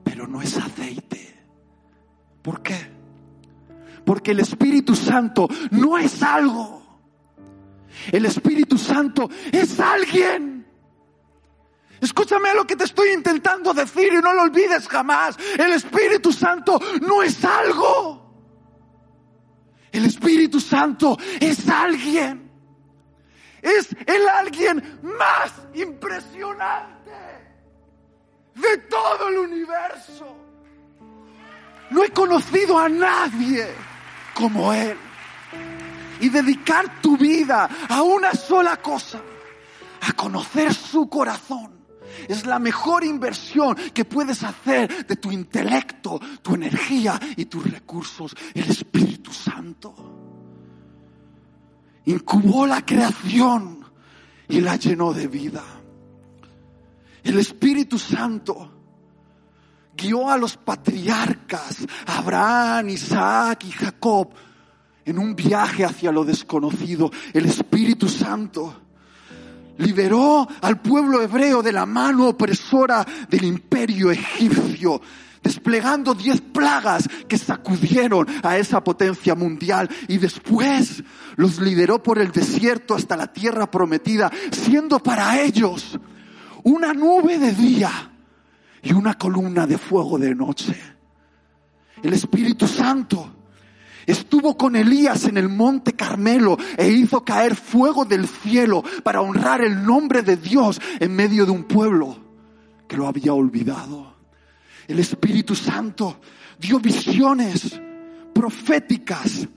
Pero 0.04 0.28
no 0.28 0.42
es 0.42 0.58
aceite. 0.58 1.44
¿Por 2.42 2.62
qué? 2.62 2.92
Porque 4.06 4.32
el 4.32 4.40
Espíritu 4.40 4.96
Santo 4.96 5.48
no 5.72 5.98
es 5.98 6.22
algo. 6.22 6.84
El 8.12 8.26
Espíritu 8.26 8.78
Santo 8.78 9.30
es 9.52 9.80
alguien. 9.80 10.66
Escúchame 12.02 12.54
lo 12.54 12.68
que 12.68 12.76
te 12.76 12.84
estoy 12.84 13.10
intentando 13.14 13.74
decir 13.74 14.14
y 14.14 14.22
no 14.22 14.34
lo 14.34 14.44
olvides 14.44 14.88
jamás. 14.88 15.38
El 15.58 15.74
Espíritu 15.74 16.32
Santo 16.32 16.80
no 17.02 17.24
es 17.24 17.44
algo. 17.44 18.25
El 19.96 20.04
Espíritu 20.04 20.60
Santo 20.60 21.18
es 21.40 21.70
alguien. 21.70 22.52
Es 23.62 23.96
el 24.06 24.28
alguien 24.28 25.00
más 25.02 25.54
impresionante 25.74 27.12
de 28.54 28.78
todo 28.90 29.30
el 29.30 29.38
universo. 29.38 30.38
No 31.92 32.04
he 32.04 32.10
conocido 32.10 32.78
a 32.78 32.90
nadie 32.90 33.68
como 34.34 34.74
Él. 34.74 34.98
Y 36.20 36.28
dedicar 36.28 37.02
tu 37.02 37.18
vida 37.18 37.70
a 37.88 38.04
una 38.04 38.34
sola 38.34 38.76
cosa, 38.78 39.22
a 40.02 40.12
conocer 40.12 40.74
su 40.74 41.08
corazón 41.08 41.76
es 42.28 42.46
la 42.46 42.60
mejor 42.60 43.04
inversión 43.04 43.76
que 43.94 44.06
puedes 44.06 44.44
hacer 44.44 45.06
de 45.06 45.16
tu 45.16 45.32
intelecto, 45.32 46.20
tu 46.42 46.56
energía 46.56 47.20
y 47.36 47.46
tus 47.46 47.70
recursos. 47.70 48.36
El 48.54 48.70
Espíritu 48.70 49.15
Santo 49.36 49.94
incubó 52.06 52.66
la 52.66 52.86
creación 52.86 53.86
y 54.48 54.62
la 54.62 54.76
llenó 54.76 55.14
de 55.14 55.28
vida. 55.28 55.64
El 57.24 57.40
Espíritu 57.40 57.98
Santo 57.98 58.72
guió 59.98 60.30
a 60.30 60.38
los 60.38 60.58
patriarcas, 60.58 61.86
Abraham, 62.06 62.90
Isaac 62.90 63.66
y 63.66 63.72
Jacob, 63.72 64.30
en 65.06 65.20
un 65.20 65.36
viaje 65.36 65.86
hacia 65.86 66.12
lo 66.12 66.24
desconocido. 66.24 67.12
El 67.34 67.46
Espíritu 67.46 68.08
Santo 68.08 68.82
liberó 69.78 70.48
al 70.62 70.80
pueblo 70.82 71.22
hebreo 71.22 71.62
de 71.62 71.72
la 71.72 71.86
mano 71.86 72.30
opresora 72.30 73.06
del 73.30 73.44
imperio 73.44 74.12
egipcio, 74.12 75.02
desplegando 75.46 76.16
diez 76.16 76.42
plagas 76.42 77.08
que 77.28 77.38
sacudieron 77.38 78.26
a 78.42 78.58
esa 78.58 78.84
potencia 78.84 79.36
mundial 79.36 79.88
y 80.08 80.18
después 80.18 81.04
los 81.36 81.60
lideró 81.60 82.02
por 82.02 82.18
el 82.18 82.32
desierto 82.32 82.96
hasta 82.96 83.16
la 83.16 83.32
tierra 83.32 83.70
prometida, 83.70 84.32
siendo 84.52 84.98
para 84.98 85.40
ellos 85.40 86.00
una 86.64 86.94
nube 86.94 87.38
de 87.38 87.52
día 87.52 87.92
y 88.82 88.94
una 88.94 89.14
columna 89.14 89.68
de 89.68 89.78
fuego 89.78 90.18
de 90.18 90.34
noche. 90.34 90.76
El 92.02 92.14
Espíritu 92.14 92.68
Santo 92.68 93.32
estuvo 94.08 94.58
con 94.58 94.76
Elías 94.76 95.26
en 95.26 95.38
el 95.38 95.50
monte 95.50 95.94
Carmelo 95.94 96.58
e 96.76 96.90
hizo 96.90 97.24
caer 97.24 97.56
fuego 97.56 98.04
del 98.04 98.28
cielo 98.28 98.84
para 99.04 99.22
honrar 99.22 99.62
el 99.62 99.86
nombre 99.86 100.24
de 100.24 100.38
Dios 100.38 100.82
en 101.00 101.16
medio 101.16 101.46
de 101.46 101.52
un 101.52 101.66
pueblo 101.66 102.18
que 102.88 102.98
lo 102.98 103.06
había 103.08 103.34
olvidado. 103.34 104.15
El 104.88 105.00
Espíritu 105.00 105.56
Santo 105.56 106.20
dio 106.60 106.80
visiones 106.80 107.80
proféticas 108.34 109.48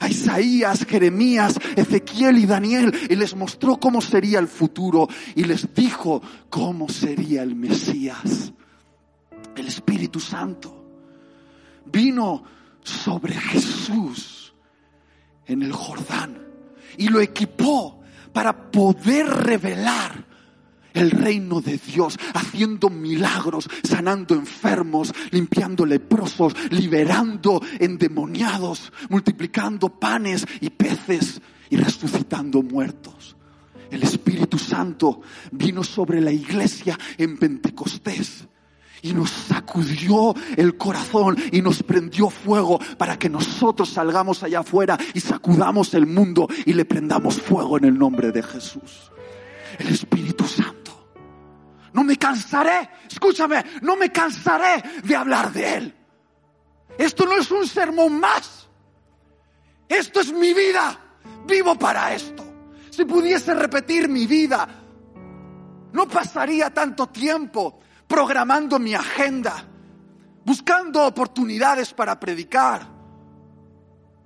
a 0.00 0.08
Isaías, 0.08 0.84
Jeremías, 0.84 1.58
Ezequiel 1.76 2.38
y 2.38 2.46
Daniel 2.46 2.92
y 3.08 3.14
les 3.14 3.34
mostró 3.34 3.78
cómo 3.78 4.00
sería 4.00 4.38
el 4.38 4.48
futuro 4.48 5.08
y 5.34 5.44
les 5.44 5.72
dijo 5.74 6.20
cómo 6.50 6.88
sería 6.88 7.42
el 7.42 7.54
Mesías. 7.54 8.52
El 9.56 9.68
Espíritu 9.68 10.20
Santo 10.20 10.84
vino 11.86 12.42
sobre 12.82 13.34
Jesús 13.34 14.52
en 15.46 15.62
el 15.62 15.72
Jordán 15.72 16.42
y 16.98 17.08
lo 17.08 17.20
equipó 17.20 18.00
para 18.32 18.70
poder 18.70 19.26
revelar 19.26 20.33
el 20.94 21.10
reino 21.10 21.60
de 21.60 21.78
Dios, 21.78 22.18
haciendo 22.32 22.88
milagros, 22.88 23.68
sanando 23.82 24.34
enfermos, 24.34 25.12
limpiando 25.30 25.84
leprosos, 25.84 26.54
liberando 26.70 27.60
endemoniados, 27.78 28.92
multiplicando 29.10 29.88
panes 29.88 30.46
y 30.60 30.70
peces 30.70 31.42
y 31.68 31.76
resucitando 31.76 32.62
muertos. 32.62 33.36
El 33.90 34.02
Espíritu 34.02 34.58
Santo 34.58 35.20
vino 35.52 35.84
sobre 35.84 36.20
la 36.20 36.32
iglesia 36.32 36.98
en 37.18 37.36
Pentecostés 37.36 38.46
y 39.02 39.12
nos 39.12 39.30
sacudió 39.30 40.34
el 40.56 40.76
corazón 40.78 41.36
y 41.52 41.60
nos 41.60 41.82
prendió 41.82 42.30
fuego 42.30 42.80
para 42.96 43.18
que 43.18 43.28
nosotros 43.28 43.90
salgamos 43.90 44.42
allá 44.42 44.60
afuera 44.60 44.98
y 45.12 45.20
sacudamos 45.20 45.92
el 45.92 46.06
mundo 46.06 46.48
y 46.64 46.72
le 46.72 46.86
prendamos 46.86 47.40
fuego 47.40 47.76
en 47.76 47.84
el 47.84 47.98
nombre 47.98 48.32
de 48.32 48.42
Jesús. 48.42 49.12
El 49.78 49.88
Espíritu. 49.88 50.33
No 51.94 52.02
me 52.02 52.16
cansaré, 52.16 52.90
escúchame, 53.08 53.64
no 53.82 53.96
me 53.96 54.10
cansaré 54.10 54.82
de 55.04 55.14
hablar 55.16 55.52
de 55.52 55.76
Él. 55.76 55.94
Esto 56.98 57.24
no 57.24 57.36
es 57.36 57.50
un 57.52 57.66
sermón 57.66 58.18
más. 58.18 58.68
Esto 59.88 60.20
es 60.20 60.32
mi 60.32 60.52
vida. 60.52 60.98
Vivo 61.46 61.76
para 61.78 62.12
esto. 62.12 62.44
Si 62.90 63.04
pudiese 63.04 63.54
repetir 63.54 64.08
mi 64.08 64.26
vida, 64.26 64.68
no 65.92 66.08
pasaría 66.08 66.74
tanto 66.74 67.06
tiempo 67.08 67.78
programando 68.08 68.80
mi 68.80 68.94
agenda, 68.94 69.64
buscando 70.44 71.06
oportunidades 71.06 71.94
para 71.94 72.18
predicar 72.18 72.88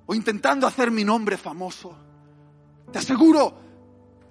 o 0.07 0.15
intentando 0.15 0.67
hacer 0.67 0.91
mi 0.91 1.05
nombre 1.05 1.37
famoso. 1.37 1.95
Te 2.91 2.99
aseguro 2.99 3.68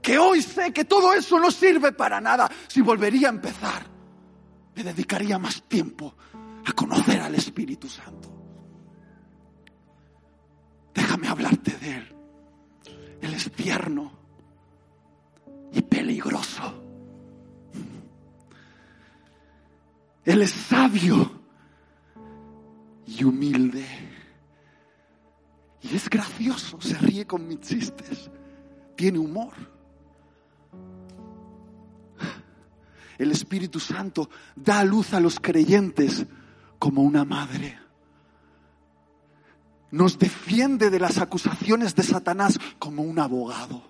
que 0.07 0.17
hoy 0.17 0.41
sé 0.41 0.71
que 0.71 0.85
todo 0.85 1.11
eso 1.11 1.37
no 1.37 1.51
sirve 1.51 1.91
para 1.91 2.21
nada. 2.21 2.49
Si 2.69 2.79
volvería 2.79 3.27
a 3.27 3.31
empezar, 3.31 3.85
me 4.73 4.81
dedicaría 4.81 5.37
más 5.37 5.63
tiempo 5.63 6.15
a 6.65 6.71
conocer 6.71 7.19
al 7.19 7.35
Espíritu 7.35 7.89
Santo. 7.89 8.29
Déjame 10.93 11.27
hablarte 11.27 11.71
de 11.71 11.95
Él. 11.97 12.15
Él 13.21 13.33
es 13.33 13.51
tierno 13.51 14.13
y 15.73 15.81
peligroso. 15.81 16.81
Él 20.23 20.41
es 20.41 20.51
sabio 20.51 21.41
y 23.05 23.25
humilde. 23.25 23.85
Y 25.81 25.93
es 25.97 26.09
gracioso, 26.09 26.79
se 26.79 26.97
ríe 26.97 27.27
con 27.27 27.45
mis 27.45 27.59
chistes, 27.59 28.31
tiene 28.96 29.20
humor. 29.20 29.75
El 33.18 33.32
Espíritu 33.32 33.80
Santo 33.80 34.30
da 34.56 34.84
luz 34.84 35.14
a 35.14 35.20
los 35.20 35.40
creyentes 35.40 36.25
como 36.80 37.01
una 37.01 37.25
madre. 37.25 37.80
Nos 39.92 40.20
defiende 40.20 40.90
de 40.90 41.00
las 41.00 41.18
acusaciones 41.18 41.96
de 41.96 42.03
Satanás 42.03 42.60
como 42.77 43.03
un 43.03 43.20
abogado. 43.20 43.82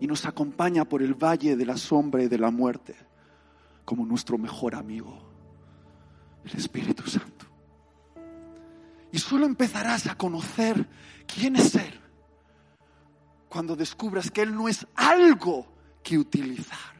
Y 0.00 0.06
nos 0.06 0.26
acompaña 0.26 0.84
por 0.84 1.02
el 1.02 1.14
valle 1.14 1.56
de 1.56 1.66
la 1.66 1.76
sombra 1.76 2.22
y 2.22 2.28
de 2.28 2.38
la 2.38 2.50
muerte 2.50 2.96
como 3.84 4.04
nuestro 4.04 4.36
mejor 4.36 4.74
amigo, 4.74 5.18
el 6.44 6.58
Espíritu 6.58 7.08
Santo. 7.08 7.46
Y 9.10 9.18
solo 9.18 9.46
empezarás 9.46 10.06
a 10.06 10.14
conocer 10.14 10.86
quién 11.26 11.56
es 11.56 11.74
Él 11.74 11.98
cuando 13.48 13.74
descubras 13.74 14.30
que 14.30 14.42
Él 14.42 14.54
no 14.54 14.68
es 14.68 14.86
algo 14.94 15.66
que 16.02 16.18
utilizar. 16.18 16.97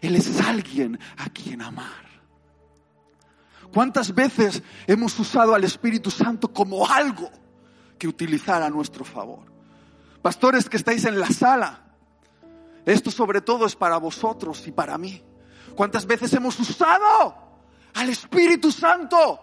Él 0.00 0.16
es 0.16 0.40
alguien 0.40 0.98
a 1.16 1.28
quien 1.30 1.62
amar. 1.62 2.04
¿Cuántas 3.72 4.14
veces 4.14 4.62
hemos 4.86 5.18
usado 5.18 5.54
al 5.54 5.64
Espíritu 5.64 6.10
Santo 6.10 6.52
como 6.52 6.86
algo 6.86 7.30
que 7.98 8.06
utilizar 8.06 8.62
a 8.62 8.70
nuestro 8.70 9.04
favor? 9.04 9.52
Pastores 10.22 10.68
que 10.68 10.76
estáis 10.76 11.04
en 11.04 11.18
la 11.18 11.28
sala, 11.28 11.84
esto 12.86 13.10
sobre 13.10 13.40
todo 13.40 13.66
es 13.66 13.74
para 13.74 13.96
vosotros 13.96 14.66
y 14.66 14.72
para 14.72 14.96
mí. 14.96 15.22
¿Cuántas 15.74 16.06
veces 16.06 16.32
hemos 16.34 16.58
usado 16.60 17.34
al 17.94 18.08
Espíritu 18.10 18.70
Santo 18.70 19.40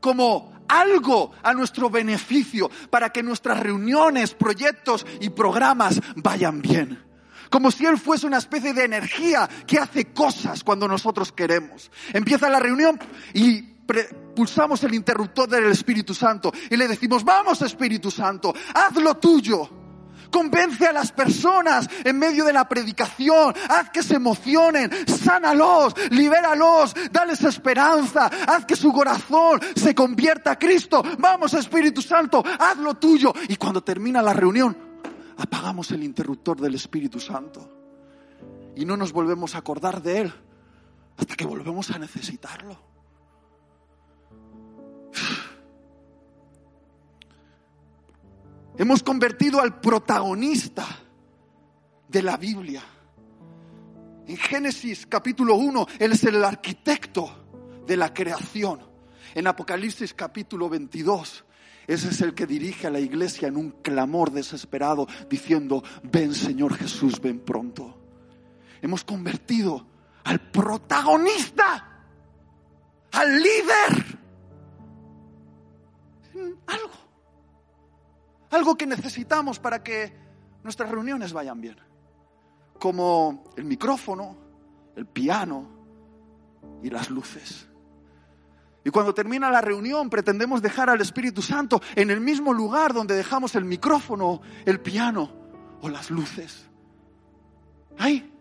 como 0.00 0.52
algo 0.66 1.32
a 1.42 1.54
nuestro 1.54 1.90
beneficio 1.90 2.70
para 2.90 3.10
que 3.10 3.22
nuestras 3.22 3.60
reuniones, 3.60 4.34
proyectos 4.34 5.06
y 5.20 5.30
programas 5.30 6.00
vayan 6.16 6.60
bien? 6.60 7.07
Como 7.50 7.70
si 7.70 7.86
Él 7.86 7.98
fuese 7.98 8.26
una 8.26 8.38
especie 8.38 8.74
de 8.74 8.84
energía 8.84 9.48
que 9.66 9.78
hace 9.78 10.12
cosas 10.12 10.64
cuando 10.64 10.88
nosotros 10.88 11.32
queremos. 11.32 11.90
Empieza 12.12 12.48
la 12.48 12.58
reunión 12.58 12.98
y 13.34 13.62
pulsamos 14.36 14.84
el 14.84 14.94
interruptor 14.94 15.48
del 15.48 15.64
Espíritu 15.66 16.14
Santo 16.14 16.52
y 16.70 16.76
le 16.76 16.86
decimos, 16.86 17.24
vamos 17.24 17.62
Espíritu 17.62 18.10
Santo, 18.10 18.54
haz 18.74 18.94
lo 18.96 19.16
tuyo. 19.16 19.70
Convence 20.30 20.86
a 20.86 20.92
las 20.92 21.10
personas 21.10 21.88
en 22.04 22.18
medio 22.18 22.44
de 22.44 22.52
la 22.52 22.68
predicación. 22.68 23.54
Haz 23.68 23.88
que 23.88 24.02
se 24.02 24.16
emocionen. 24.16 24.90
Sánalos, 25.06 25.94
libéralos, 26.10 26.94
dales 27.10 27.42
esperanza. 27.44 28.30
Haz 28.46 28.66
que 28.66 28.76
su 28.76 28.92
corazón 28.92 29.60
se 29.74 29.94
convierta 29.94 30.50
a 30.50 30.58
Cristo. 30.58 31.02
Vamos, 31.18 31.54
Espíritu 31.54 32.02
Santo, 32.02 32.44
haz 32.58 32.76
lo 32.76 32.94
tuyo. 32.94 33.32
Y 33.48 33.56
cuando 33.56 33.82
termina 33.82 34.20
la 34.20 34.34
reunión, 34.34 34.87
apagamos 35.38 35.90
el 35.92 36.02
interruptor 36.02 36.60
del 36.60 36.74
Espíritu 36.74 37.20
Santo. 37.20 37.70
Y 38.76 38.84
no 38.84 38.96
nos 38.96 39.12
volvemos 39.12 39.54
a 39.54 39.58
acordar 39.58 40.02
de 40.02 40.20
Él 40.22 40.32
hasta 41.16 41.34
que 41.34 41.46
volvemos 41.46 41.90
a 41.90 41.98
necesitarlo. 41.98 42.78
Hemos 48.76 49.02
convertido 49.02 49.60
al 49.60 49.80
protagonista 49.80 50.86
de 52.08 52.22
la 52.22 52.36
Biblia. 52.36 52.82
En 54.26 54.36
Génesis 54.36 55.06
capítulo 55.06 55.56
1, 55.56 55.86
Él 55.98 56.12
es 56.12 56.22
el 56.24 56.44
arquitecto 56.44 57.82
de 57.86 57.96
la 57.96 58.12
creación. 58.12 58.80
En 59.34 59.46
Apocalipsis 59.46 60.14
capítulo 60.14 60.68
22, 60.68 61.44
ese 61.88 62.10
es 62.10 62.20
el 62.20 62.34
que 62.34 62.46
dirige 62.46 62.86
a 62.86 62.90
la 62.90 63.00
iglesia 63.00 63.48
en 63.48 63.56
un 63.56 63.70
clamor 63.82 64.30
desesperado 64.30 65.08
diciendo, 65.28 65.82
ven 66.04 66.34
Señor 66.34 66.74
Jesús, 66.74 67.20
ven 67.20 67.40
pronto. 67.40 67.98
Hemos 68.80 69.02
convertido 69.02 69.84
al 70.22 70.38
protagonista, 70.50 72.04
al 73.10 73.42
líder, 73.42 74.18
en 76.34 76.56
algo 76.66 77.08
algo 78.50 78.76
que 78.76 78.86
necesitamos 78.86 79.58
para 79.58 79.82
que 79.82 80.12
nuestras 80.62 80.90
reuniones 80.90 81.32
vayan 81.32 81.60
bien, 81.60 81.76
como 82.78 83.44
el 83.56 83.64
micrófono, 83.64 84.36
el 84.96 85.06
piano 85.06 85.68
y 86.82 86.90
las 86.90 87.10
luces. 87.10 87.67
Y 88.88 88.90
cuando 88.90 89.12
termina 89.12 89.50
la 89.50 89.60
reunión 89.60 90.08
pretendemos 90.08 90.62
dejar 90.62 90.88
al 90.88 91.02
Espíritu 91.02 91.42
Santo 91.42 91.82
en 91.94 92.10
el 92.10 92.22
mismo 92.22 92.54
lugar 92.54 92.94
donde 92.94 93.14
dejamos 93.14 93.54
el 93.54 93.66
micrófono, 93.66 94.40
el 94.64 94.80
piano 94.80 95.30
o 95.82 95.90
las 95.90 96.10
luces. 96.10 96.70
Ahí. 97.98 98.32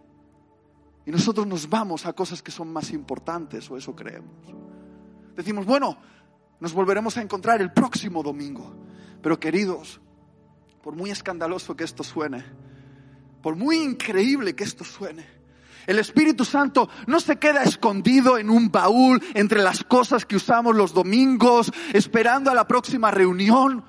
Y 1.06 1.12
nosotros 1.12 1.46
nos 1.46 1.68
vamos 1.68 2.06
a 2.06 2.14
cosas 2.14 2.42
que 2.42 2.52
son 2.52 2.72
más 2.72 2.92
importantes, 2.92 3.70
o 3.70 3.76
eso 3.76 3.94
creemos. 3.94 4.32
decimos, 5.36 5.66
bueno, 5.66 5.98
nos 6.62 6.72
volveremos 6.72 7.18
a 7.18 7.22
encontrar 7.22 7.60
el 7.60 7.74
próximo 7.74 8.24
domingo. 8.24 8.74
Pero 9.22 9.38
queridos, 9.42 10.00
por 10.82 10.96
muy 10.96 11.10
escandaloso 11.10 11.76
que 11.76 11.84
esto 11.84 12.06
suene, 12.06 12.46
por 13.42 13.58
muy 13.58 13.80
increíble 13.80 14.56
que 14.56 14.64
esto 14.64 14.86
suene, 14.86 15.26
el 15.88 16.00
Espíritu 16.00 16.44
Santo 16.44 16.90
no 17.08 17.20
se 17.20 17.38
queda 17.38 17.64
escondido 17.64 18.38
en 18.38 18.50
un 18.50 18.70
baúl 18.70 19.24
entre 19.34 19.62
las 19.62 19.84
cosas 19.86 20.26
que 20.26 20.36
usamos 20.36 20.76
los 20.76 20.94
domingos, 20.94 21.72
esperando 21.94 22.52
a 22.52 22.54
la 22.54 22.68
próxima 22.68 23.10
reunión 23.10 23.84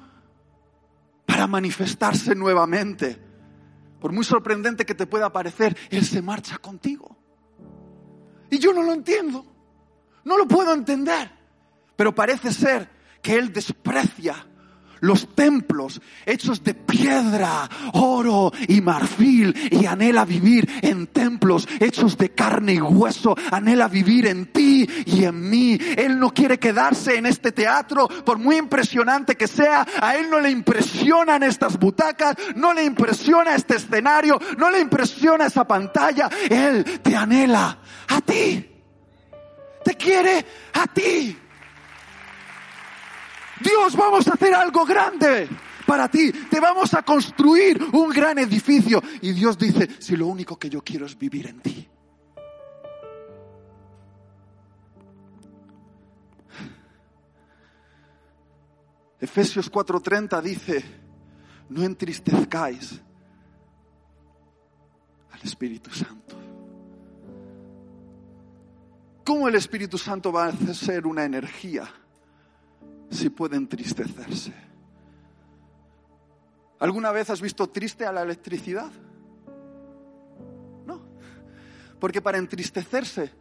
para 1.27 1.49
manifestarse 1.49 2.37
nuevamente. 2.37 3.21
Por 4.01 4.13
muy 4.13 4.25
sorprendente 4.25 4.87
que 4.87 4.95
te 4.95 5.09
pueda 5.09 5.33
parecer, 5.33 5.77
Él 5.91 6.05
se 6.07 6.23
marcha 6.23 6.59
contigo. 6.59 7.17
Y 8.49 8.59
yo 8.59 8.73
no 8.73 8.83
lo 8.83 8.93
entiendo, 8.93 9.45
no 10.25 10.39
lo 10.39 10.47
puedo 10.47 10.73
entender, 10.73 11.31
pero 11.97 12.15
parece 12.15 12.53
ser 12.53 12.89
que 13.21 13.35
Él 13.35 13.53
desprecia 13.53 14.47
los 15.01 15.35
templos 15.35 16.01
hechos 16.27 16.63
de 16.65 16.75
piedra, 16.75 17.69
oro 17.93 18.53
y 18.67 18.81
marfil 18.81 19.55
y 19.71 19.87
anhela 19.87 20.25
vivir 20.25 20.69
en 20.83 21.07
templos 21.07 21.69
hechos 21.81 22.17
de 22.19 22.31
carne 22.31 22.75
y 22.75 22.81
hueso, 22.81 23.37
anhela 23.51 23.89
vivir 23.89 24.27
en 24.27 24.47
ti 24.47 24.89
y 25.07 25.25
en 25.25 25.49
mí. 25.49 25.79
Él 25.97 26.19
no 26.19 26.33
quiere 26.33 26.59
quedarse 26.59 27.17
en 27.17 27.27
este 27.27 27.53
teatro, 27.53 28.09
por 28.09 28.39
muy 28.39 28.57
impresionante 28.57 29.37
que 29.37 29.47
sea, 29.47 29.87
a 30.01 30.17
Él 30.17 30.31
no 30.31 30.41
le 30.41 30.51
impresionan 30.51 31.43
estas 31.43 31.79
butacas, 31.79 32.37
no 32.55 32.73
le 32.73 32.85
impresiona 32.85 33.55
este 33.55 33.77
escenario, 33.77 34.39
no 34.57 34.71
le 34.71 34.81
impresiona 34.81 35.47
esa 35.47 35.67
pantalla, 35.67 36.29
Él 36.49 36.85
te 37.03 37.15
anhela 37.17 37.79
a 38.09 38.21
ti, 38.21 38.69
te 39.85 39.95
quiere 39.95 40.45
a 40.75 40.87
ti. 40.87 41.37
Dios, 43.61 43.97
vamos 43.97 44.27
a 44.29 44.35
hacer 44.35 44.55
algo 44.55 44.85
grande 44.85 45.49
para 45.87 46.09
ti. 46.09 46.31
Te 46.33 46.61
vamos 46.61 46.93
a 46.95 47.03
construir 47.03 47.83
un 47.93 48.11
gran 48.11 48.39
edificio. 48.39 49.03
Y 49.23 49.33
Dios 49.33 49.57
dice, 49.57 49.89
si 49.99 50.17
lo 50.17 50.27
único 50.27 50.59
que 50.59 50.69
yo 50.69 50.83
quiero 50.83 51.07
es 51.07 51.19
vivir 51.19 51.47
en 51.47 51.61
ti. 51.61 51.89
Efesios 59.21 59.71
4:30 59.73 60.41
dice, 60.43 60.85
no 61.71 61.83
entristezcáis 61.83 63.01
al 65.33 65.41
Espíritu 65.43 65.91
Santo. 65.91 66.37
¿Cómo 69.25 69.49
el 69.49 69.57
Espíritu 69.57 69.99
Santo 69.99 70.33
va 70.33 70.47
a 70.47 70.75
ser 70.75 71.07
una 71.07 71.25
energía? 71.25 71.91
Si 73.19 73.31
puede 73.31 73.57
entristecerse. 73.57 74.55
¿Alguna 76.79 77.11
vez 77.11 77.29
has 77.31 77.41
visto 77.41 77.69
triste 77.69 78.07
a 78.07 78.13
la 78.13 78.23
electricidad? 78.23 78.91
No. 80.87 81.01
Porque 81.99 82.23
para 82.23 82.39
entristecerse 82.39 83.33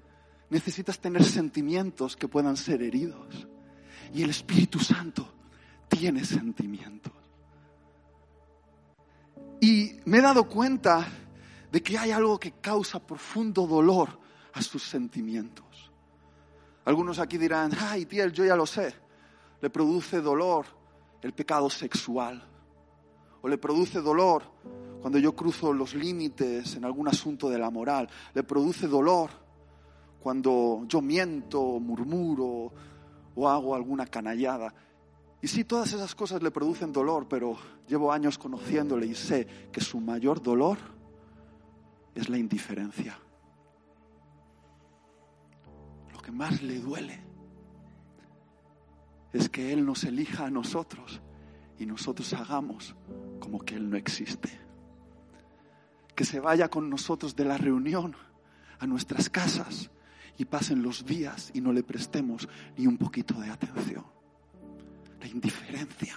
necesitas 0.50 1.00
tener 1.00 1.24
sentimientos 1.24 2.16
que 2.16 2.28
puedan 2.28 2.58
ser 2.58 2.82
heridos. 2.82 3.48
Y 4.14 4.24
el 4.24 4.32
Espíritu 4.32 4.80
Santo 4.80 5.32
tiene 5.88 6.26
sentimientos. 6.26 7.14
Y 9.62 10.00
me 10.06 10.18
he 10.18 10.22
dado 10.22 10.48
cuenta 10.48 11.08
de 11.72 11.84
que 11.84 11.98
hay 11.98 12.12
algo 12.12 12.40
que 12.40 12.54
causa 12.54 13.06
profundo 13.06 13.68
dolor 13.68 14.20
a 14.54 14.62
sus 14.62 14.82
sentimientos. 14.84 15.92
Algunos 16.86 17.20
aquí 17.20 17.38
dirán, 17.38 17.72
ay, 17.80 18.06
tía, 18.06 18.28
yo 18.30 18.46
ya 18.46 18.56
lo 18.56 18.66
sé 18.66 19.07
le 19.62 19.70
produce 19.70 20.22
dolor 20.22 20.66
el 21.22 21.34
pecado 21.34 21.70
sexual. 21.70 22.44
O 23.42 23.48
le 23.48 23.58
produce 23.58 24.02
dolor 24.02 24.44
cuando 25.02 25.20
yo 25.20 25.36
cruzo 25.36 25.74
los 25.74 25.94
límites 25.94 26.76
en 26.76 26.86
algún 26.86 27.08
asunto 27.08 27.50
de 27.50 27.60
la 27.60 27.70
moral. 27.70 28.10
Le 28.34 28.44
produce 28.44 28.88
dolor 28.88 29.30
cuando 30.20 30.84
yo 30.88 31.02
miento, 31.02 31.80
murmuro 31.80 32.74
o 33.36 33.50
hago 33.50 33.76
alguna 33.76 34.08
canallada. 34.08 34.74
Y 35.42 35.48
sí, 35.48 35.64
todas 35.64 35.94
esas 35.94 36.16
cosas 36.16 36.42
le 36.42 36.50
producen 36.50 36.92
dolor, 36.92 37.28
pero 37.28 37.56
llevo 37.88 38.12
años 38.12 38.38
conociéndole 38.38 39.06
y 39.06 39.16
sé 39.16 39.46
que 39.72 39.82
su 39.82 40.00
mayor 40.00 40.42
dolor 40.42 40.78
es 42.16 42.28
la 42.28 42.38
indiferencia. 42.38 43.20
Lo 46.12 46.20
que 46.20 46.32
más 46.32 46.64
le 46.64 46.80
duele 46.80 47.27
es 49.34 49.50
que 49.50 49.74
Él 49.74 49.86
nos 49.86 50.04
elija 50.04 50.46
a 50.46 50.50
nosotros 50.50 51.22
y 51.78 51.86
nosotros 51.86 52.34
hagamos 52.34 52.96
como 53.40 53.60
que 53.60 53.76
Él 53.76 53.90
no 53.90 53.98
existe. 53.98 54.50
Que 56.16 56.26
se 56.26 56.40
vaya 56.40 56.70
con 56.70 56.90
nosotros 56.90 57.36
de 57.36 57.46
la 57.46 57.58
reunión 57.58 58.16
a 58.80 58.88
nuestras 58.88 59.30
casas 59.30 59.92
y 60.38 60.46
pasen 60.46 60.82
los 60.82 61.06
días 61.06 61.52
y 61.54 61.62
no 61.62 61.72
le 61.74 61.84
prestemos 61.84 62.48
ni 62.78 62.88
un 62.88 62.98
poquito 62.98 63.36
de 63.36 63.50
atención. 63.50 64.06
La 65.20 65.28
indiferencia 65.28 66.16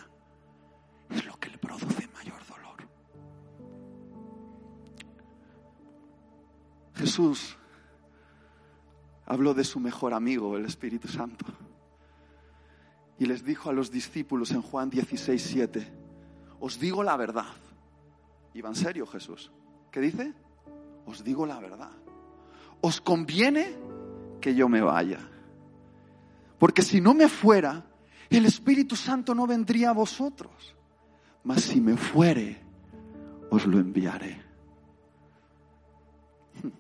es 1.11 1.25
lo 1.27 1.39
que 1.39 1.51
le 1.51 1.59
produce 1.59 2.09
mayor 2.15 2.41
dolor. 2.47 2.89
Jesús 6.95 7.57
habló 9.27 9.55
de 9.55 9.65
su 9.65 9.81
mejor 9.81 10.15
amigo, 10.15 10.57
el 10.57 10.65
Espíritu 10.65 11.09
Santo 11.09 11.47
y 13.21 13.27
les 13.27 13.45
dijo 13.45 13.69
a 13.69 13.73
los 13.75 13.91
discípulos 13.91 14.51
en 14.51 14.63
Juan 14.63 14.89
16, 14.89 15.43
7, 15.43 15.93
os 16.59 16.81
digo 16.81 17.03
la 17.03 17.19
verdad. 17.19 17.53
Va 18.65 18.69
en 18.69 18.75
serio 18.75 19.07
Jesús. 19.07 19.53
¿Qué 19.91 20.01
dice? 20.01 20.33
Os 21.05 21.23
digo 21.23 21.45
la 21.45 21.61
verdad. 21.61 21.93
Os 22.81 23.03
conviene 23.03 23.77
que 24.41 24.55
yo 24.55 24.71
me 24.71 24.81
vaya. 24.81 25.19
Porque 26.59 26.81
si 26.81 27.03
no 27.03 27.13
me 27.13 27.29
fuera, 27.29 27.85
el 28.31 28.47
Espíritu 28.47 28.97
Santo 28.97 29.35
no 29.35 29.47
vendría 29.47 29.91
a 29.91 29.95
vosotros. 29.95 30.75
Mas 31.45 31.61
si 31.61 31.79
me 31.79 31.99
fuere, 31.99 32.59
os 33.51 33.67
lo 33.67 33.79
enviaré. 33.79 34.41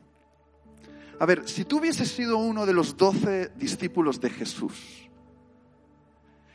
A 1.20 1.26
ver, 1.26 1.46
si 1.46 1.66
tú 1.66 1.80
hubieses 1.80 2.10
sido 2.10 2.38
uno 2.38 2.64
de 2.64 2.72
los 2.72 2.96
doce 2.96 3.52
discípulos 3.56 4.22
de 4.22 4.30
Jesús, 4.30 5.09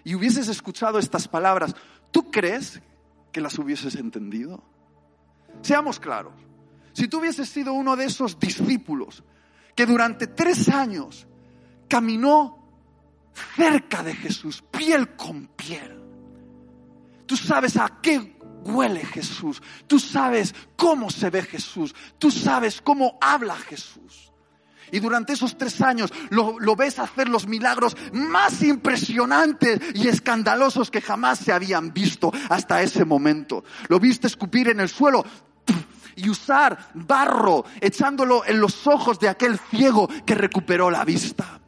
y 0.05 0.13
hubieses 0.15 0.47
escuchado 0.47 0.99
estas 0.99 1.27
palabras, 1.27 1.75
¿tú 2.11 2.31
crees 2.31 2.81
que 3.33 3.41
las 3.41 3.57
hubieses 3.59 3.95
entendido? 3.95 4.63
Seamos 5.61 5.99
claros, 5.99 6.33
si 6.93 7.09
tú 7.09 7.19
hubieses 7.19 7.49
sido 7.49 7.73
uno 7.73 7.97
de 7.97 8.05
esos 8.05 8.39
discípulos 8.39 9.23
que 9.75 9.85
durante 9.85 10.27
tres 10.27 10.69
años 10.69 11.27
caminó 11.89 12.63
cerca 13.55 14.03
de 14.03 14.15
Jesús, 14.15 14.63
piel 14.71 15.15
con 15.15 15.47
piel, 15.47 15.99
tú 17.25 17.35
sabes 17.35 17.75
a 17.75 17.99
qué 18.01 18.37
huele 18.63 19.03
Jesús, 19.03 19.61
tú 19.87 19.99
sabes 19.99 20.53
cómo 20.75 21.09
se 21.09 21.31
ve 21.31 21.41
Jesús, 21.41 21.95
tú 22.19 22.29
sabes 22.29 22.79
cómo 22.79 23.17
habla 23.19 23.55
Jesús. 23.55 24.31
Y 24.91 24.99
durante 24.99 25.33
esos 25.33 25.57
tres 25.57 25.81
años 25.81 26.11
lo, 26.29 26.75
ves 26.75 26.99
hacer 26.99 27.29
los 27.29 27.47
milagros 27.47 27.95
más 28.13 28.61
impresionantes 28.61 29.79
y 29.93 30.07
escandalosos 30.07 30.91
que 30.91 31.01
jamás 31.01 31.39
se 31.39 31.51
habían 31.51 31.93
visto 31.93 32.31
hasta 32.49 32.81
ese 32.81 33.05
momento. 33.05 33.63
Lo 33.87 33.99
viste 33.99 34.27
escupir 34.27 34.69
en 34.69 34.79
el 34.79 34.89
suelo 34.89 35.25
y 36.15 36.29
usar 36.29 36.91
barro 36.93 37.65
echándolo 37.81 38.45
en 38.45 38.59
los 38.59 38.87
ojos 38.87 39.19
de 39.19 39.29
aquel 39.29 39.59
ciego 39.59 40.07
que 40.25 40.35
recuperó 40.35 40.89
la 40.89 41.03
vista. 41.03 41.59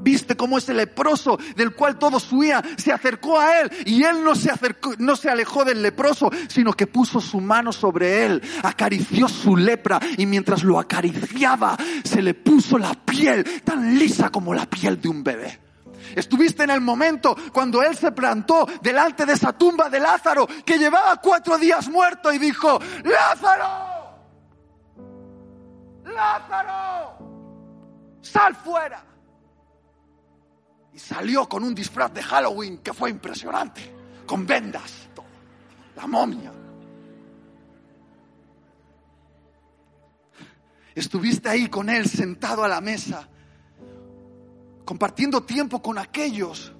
Viste 0.00 0.36
cómo 0.36 0.58
ese 0.58 0.74
leproso 0.74 1.38
del 1.56 1.74
cual 1.74 1.98
todos 1.98 2.30
huían 2.32 2.62
se 2.76 2.92
acercó 2.92 3.38
a 3.38 3.60
él 3.60 3.70
y 3.84 4.02
él 4.04 4.22
no 4.22 4.34
se 4.34 4.52
no 4.98 5.16
se 5.16 5.30
alejó 5.30 5.64
del 5.64 5.82
leproso, 5.82 6.30
sino 6.48 6.72
que 6.72 6.86
puso 6.86 7.20
su 7.20 7.40
mano 7.40 7.72
sobre 7.72 8.24
él, 8.24 8.42
acarició 8.62 9.28
su 9.28 9.56
lepra 9.56 10.00
y 10.16 10.26
mientras 10.26 10.62
lo 10.62 10.78
acariciaba 10.78 11.76
se 12.04 12.22
le 12.22 12.34
puso 12.34 12.78
la 12.78 12.94
piel 12.94 13.44
tan 13.64 13.98
lisa 13.98 14.30
como 14.30 14.54
la 14.54 14.66
piel 14.66 15.00
de 15.00 15.08
un 15.08 15.24
bebé. 15.24 15.60
Estuviste 16.14 16.62
en 16.62 16.70
el 16.70 16.80
momento 16.80 17.36
cuando 17.52 17.82
él 17.82 17.96
se 17.96 18.12
plantó 18.12 18.66
delante 18.82 19.26
de 19.26 19.34
esa 19.34 19.52
tumba 19.52 19.90
de 19.90 20.00
Lázaro 20.00 20.46
que 20.64 20.78
llevaba 20.78 21.16
cuatro 21.16 21.58
días 21.58 21.88
muerto 21.88 22.32
y 22.32 22.38
dijo, 22.38 22.80
Lázaro, 23.04 23.98
Lázaro, 26.04 27.18
sal 28.22 28.54
fuera 28.54 29.04
salió 30.98 31.48
con 31.48 31.64
un 31.64 31.74
disfraz 31.74 32.12
de 32.12 32.22
Halloween 32.22 32.78
que 32.78 32.92
fue 32.92 33.10
impresionante, 33.10 33.92
con 34.26 34.46
vendas, 34.46 35.08
la 35.96 36.06
momia. 36.06 36.52
Estuviste 40.94 41.48
ahí 41.48 41.68
con 41.68 41.88
él 41.88 42.08
sentado 42.08 42.64
a 42.64 42.68
la 42.68 42.80
mesa, 42.80 43.28
compartiendo 44.84 45.42
tiempo 45.44 45.80
con 45.80 45.98
aquellos 45.98 46.72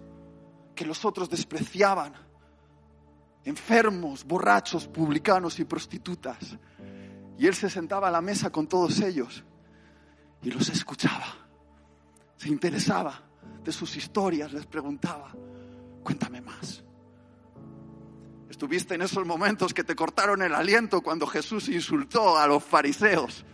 que 0.75 0.85
los 0.85 1.05
otros 1.05 1.29
despreciaban, 1.31 2.13
enfermos, 3.45 4.25
borrachos, 4.25 4.89
publicanos 4.89 5.59
y 5.61 5.65
prostitutas. 5.65 6.57
Y 7.39 7.47
él 7.47 7.55
se 7.55 7.71
sentaba 7.71 8.09
a 8.09 8.11
la 8.11 8.21
mesa 8.21 8.51
con 8.51 8.67
todos 8.67 9.01
ellos 9.01 9.45
y 10.43 10.51
los 10.51 10.69
escuchaba, 10.69 11.27
se 12.37 12.49
interesaba 12.49 13.28
de 13.69 13.73
sus 13.73 13.97
historias, 13.97 14.51
les 14.55 14.65
preguntaba, 14.65 15.31
cuéntame 16.03 16.41
más. 16.41 16.83
Estuviste 18.49 18.95
en 18.95 19.03
esos 19.03 19.27
momentos 19.27 19.75
que 19.75 19.85
te 19.85 19.95
cortaron 19.95 20.41
el 20.41 20.55
aliento 20.55 21.03
cuando 21.03 21.27
Jesús 21.27 21.69
insultó 21.69 22.39
a 22.39 22.47
los 22.47 22.65
fariseos. 22.65 23.45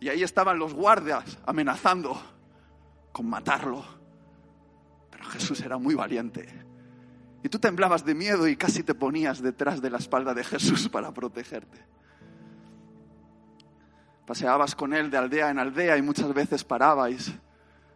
Y 0.00 0.08
ahí 0.08 0.22
estaban 0.22 0.58
los 0.58 0.72
guardias 0.72 1.36
amenazando 1.44 2.18
con 3.12 3.28
matarlo. 3.28 3.84
Pero 5.10 5.24
Jesús 5.26 5.60
era 5.60 5.76
muy 5.76 5.94
valiente. 5.94 6.48
Y 7.42 7.50
tú 7.50 7.58
temblabas 7.58 8.06
de 8.06 8.14
miedo 8.14 8.48
y 8.48 8.56
casi 8.56 8.82
te 8.82 8.94
ponías 8.94 9.42
detrás 9.42 9.82
de 9.82 9.90
la 9.90 9.98
espalda 9.98 10.32
de 10.32 10.44
Jesús 10.44 10.88
para 10.92 11.12
protegerte. 11.12 11.78
Paseabas 14.26 14.74
con 14.74 14.94
él 14.94 15.10
de 15.10 15.18
aldea 15.18 15.50
en 15.50 15.58
aldea 15.58 15.98
y 15.98 16.02
muchas 16.02 16.32
veces 16.32 16.64
parabais 16.64 17.34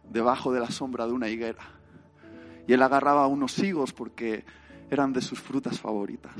debajo 0.03 0.51
de 0.51 0.59
la 0.59 0.71
sombra 0.71 1.07
de 1.07 1.13
una 1.13 1.29
higuera. 1.29 1.63
Y 2.67 2.73
él 2.73 2.81
agarraba 2.83 3.27
unos 3.27 3.57
higos 3.59 3.93
porque 3.93 4.45
eran 4.89 5.13
de 5.13 5.21
sus 5.21 5.39
frutas 5.39 5.79
favoritas. 5.79 6.33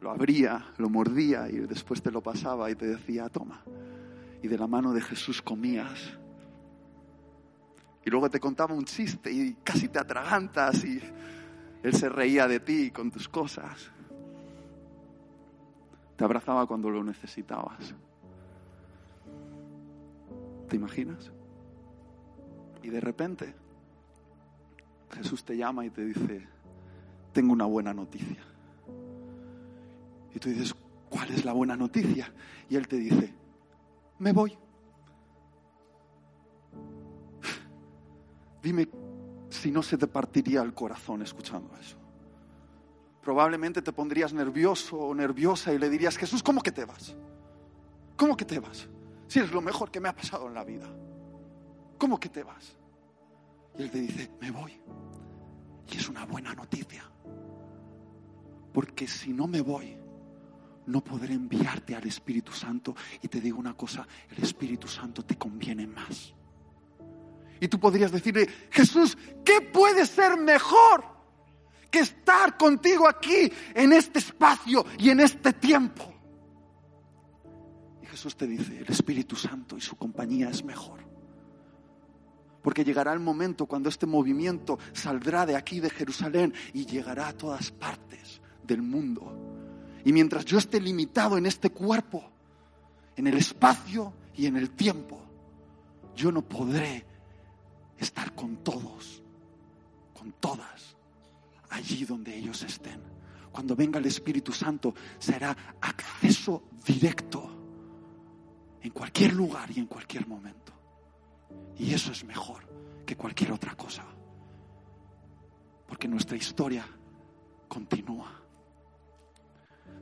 Lo 0.00 0.10
abría, 0.10 0.66
lo 0.78 0.88
mordía 0.88 1.48
y 1.48 1.58
después 1.58 2.02
te 2.02 2.10
lo 2.10 2.22
pasaba 2.22 2.70
y 2.70 2.74
te 2.74 2.86
decía, 2.86 3.28
toma. 3.28 3.62
Y 4.42 4.48
de 4.48 4.58
la 4.58 4.66
mano 4.66 4.92
de 4.92 5.00
Jesús 5.02 5.42
comías. 5.42 6.18
Y 8.04 8.10
luego 8.10 8.30
te 8.30 8.40
contaba 8.40 8.74
un 8.74 8.84
chiste 8.84 9.30
y 9.30 9.54
casi 9.62 9.88
te 9.88 9.98
atragantas 9.98 10.84
y 10.84 11.00
él 11.82 11.94
se 11.94 12.08
reía 12.08 12.48
de 12.48 12.60
ti 12.60 12.90
con 12.90 13.10
tus 13.10 13.28
cosas. 13.28 13.90
Te 16.16 16.24
abrazaba 16.24 16.66
cuando 16.66 16.90
lo 16.90 17.04
necesitabas. 17.04 17.94
¿Te 20.68 20.76
imaginas? 20.76 21.30
Y 22.82 22.88
de 22.88 23.00
repente 23.00 23.54
Jesús 25.12 25.44
te 25.44 25.56
llama 25.56 25.84
y 25.84 25.90
te 25.90 26.04
dice, 26.04 26.46
tengo 27.32 27.52
una 27.52 27.66
buena 27.66 27.92
noticia. 27.92 28.42
Y 30.34 30.38
tú 30.38 30.48
dices, 30.48 30.74
¿cuál 31.08 31.30
es 31.30 31.44
la 31.44 31.52
buena 31.52 31.76
noticia? 31.76 32.32
Y 32.68 32.76
Él 32.76 32.86
te 32.86 32.96
dice, 32.96 33.34
me 34.18 34.32
voy. 34.32 34.56
Dime 38.62 38.88
si 39.48 39.70
no 39.70 39.82
se 39.82 39.98
te 39.98 40.06
partiría 40.06 40.62
el 40.62 40.72
corazón 40.72 41.22
escuchando 41.22 41.76
eso. 41.76 41.96
Probablemente 43.22 43.82
te 43.82 43.92
pondrías 43.92 44.32
nervioso 44.32 44.96
o 44.96 45.14
nerviosa 45.14 45.74
y 45.74 45.78
le 45.78 45.90
dirías, 45.90 46.16
Jesús, 46.16 46.42
¿cómo 46.42 46.62
que 46.62 46.72
te 46.72 46.84
vas? 46.84 47.14
¿Cómo 48.16 48.36
que 48.36 48.44
te 48.44 48.58
vas? 48.58 48.88
Si 49.26 49.40
es 49.40 49.52
lo 49.52 49.60
mejor 49.60 49.90
que 49.90 50.00
me 50.00 50.08
ha 50.08 50.14
pasado 50.14 50.46
en 50.46 50.54
la 50.54 50.64
vida. 50.64 50.88
¿Cómo 52.00 52.18
que 52.18 52.30
te 52.30 52.42
vas? 52.42 52.74
Y 53.78 53.82
Él 53.82 53.90
te 53.90 54.00
dice, 54.00 54.30
me 54.40 54.50
voy. 54.50 54.72
Y 55.92 55.96
es 55.98 56.08
una 56.08 56.24
buena 56.24 56.54
noticia. 56.54 57.04
Porque 58.72 59.06
si 59.06 59.34
no 59.34 59.46
me 59.46 59.60
voy, 59.60 59.98
no 60.86 61.04
podré 61.04 61.34
enviarte 61.34 61.94
al 61.94 62.06
Espíritu 62.06 62.52
Santo. 62.52 62.96
Y 63.20 63.28
te 63.28 63.38
digo 63.38 63.58
una 63.58 63.74
cosa, 63.74 64.08
el 64.34 64.42
Espíritu 64.42 64.88
Santo 64.88 65.26
te 65.26 65.36
conviene 65.36 65.86
más. 65.86 66.32
Y 67.60 67.68
tú 67.68 67.78
podrías 67.78 68.10
decirle, 68.10 68.48
Jesús, 68.70 69.18
¿qué 69.44 69.60
puede 69.60 70.06
ser 70.06 70.38
mejor 70.38 71.04
que 71.90 71.98
estar 71.98 72.56
contigo 72.56 73.06
aquí, 73.06 73.52
en 73.74 73.92
este 73.92 74.20
espacio 74.20 74.86
y 74.98 75.10
en 75.10 75.20
este 75.20 75.52
tiempo? 75.52 76.14
Y 78.02 78.06
Jesús 78.06 78.34
te 78.38 78.46
dice, 78.46 78.78
el 78.78 78.88
Espíritu 78.88 79.36
Santo 79.36 79.76
y 79.76 79.82
su 79.82 79.96
compañía 79.96 80.48
es 80.48 80.64
mejor. 80.64 81.09
Porque 82.62 82.84
llegará 82.84 83.12
el 83.12 83.20
momento 83.20 83.66
cuando 83.66 83.88
este 83.88 84.06
movimiento 84.06 84.78
saldrá 84.92 85.46
de 85.46 85.56
aquí, 85.56 85.80
de 85.80 85.90
Jerusalén, 85.90 86.52
y 86.74 86.84
llegará 86.84 87.28
a 87.28 87.32
todas 87.32 87.70
partes 87.70 88.40
del 88.62 88.82
mundo. 88.82 89.32
Y 90.04 90.12
mientras 90.12 90.44
yo 90.44 90.58
esté 90.58 90.80
limitado 90.80 91.38
en 91.38 91.46
este 91.46 91.70
cuerpo, 91.70 92.24
en 93.16 93.26
el 93.26 93.36
espacio 93.36 94.12
y 94.34 94.46
en 94.46 94.56
el 94.56 94.70
tiempo, 94.70 95.20
yo 96.14 96.32
no 96.32 96.42
podré 96.42 97.04
estar 97.98 98.34
con 98.34 98.56
todos, 98.58 99.22
con 100.18 100.32
todas, 100.32 100.96
allí 101.70 102.04
donde 102.04 102.36
ellos 102.36 102.62
estén. 102.62 103.00
Cuando 103.52 103.74
venga 103.74 103.98
el 103.98 104.06
Espíritu 104.06 104.52
Santo 104.52 104.94
será 105.18 105.56
acceso 105.80 106.62
directo 106.86 107.50
en 108.82 108.90
cualquier 108.90 109.34
lugar 109.34 109.70
y 109.70 109.80
en 109.80 109.86
cualquier 109.86 110.26
momento. 110.26 110.72
Y 111.78 111.94
eso 111.94 112.12
es 112.12 112.24
mejor 112.24 112.62
que 113.06 113.16
cualquier 113.16 113.52
otra 113.52 113.74
cosa. 113.74 114.04
Porque 115.86 116.08
nuestra 116.08 116.36
historia 116.36 116.86
continúa. 117.68 118.30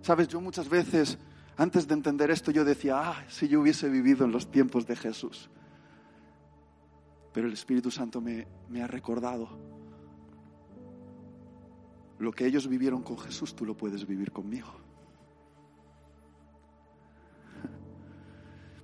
Sabes, 0.02 0.28
yo 0.28 0.40
muchas 0.40 0.68
veces, 0.68 1.18
antes 1.56 1.86
de 1.86 1.94
entender 1.94 2.30
esto, 2.30 2.50
yo 2.50 2.64
decía, 2.64 3.00
ah, 3.00 3.24
si 3.28 3.48
yo 3.48 3.60
hubiese 3.60 3.88
vivido 3.88 4.24
en 4.24 4.32
los 4.32 4.50
tiempos 4.50 4.86
de 4.86 4.96
Jesús. 4.96 5.50
Pero 7.32 7.46
el 7.46 7.52
Espíritu 7.52 7.90
Santo 7.90 8.20
me, 8.20 8.46
me 8.68 8.82
ha 8.82 8.86
recordado 8.86 9.48
lo 12.18 12.32
que 12.32 12.46
ellos 12.46 12.66
vivieron 12.66 13.02
con 13.02 13.18
Jesús, 13.18 13.54
tú 13.54 13.64
lo 13.64 13.76
puedes 13.76 14.06
vivir 14.06 14.32
conmigo. 14.32 14.68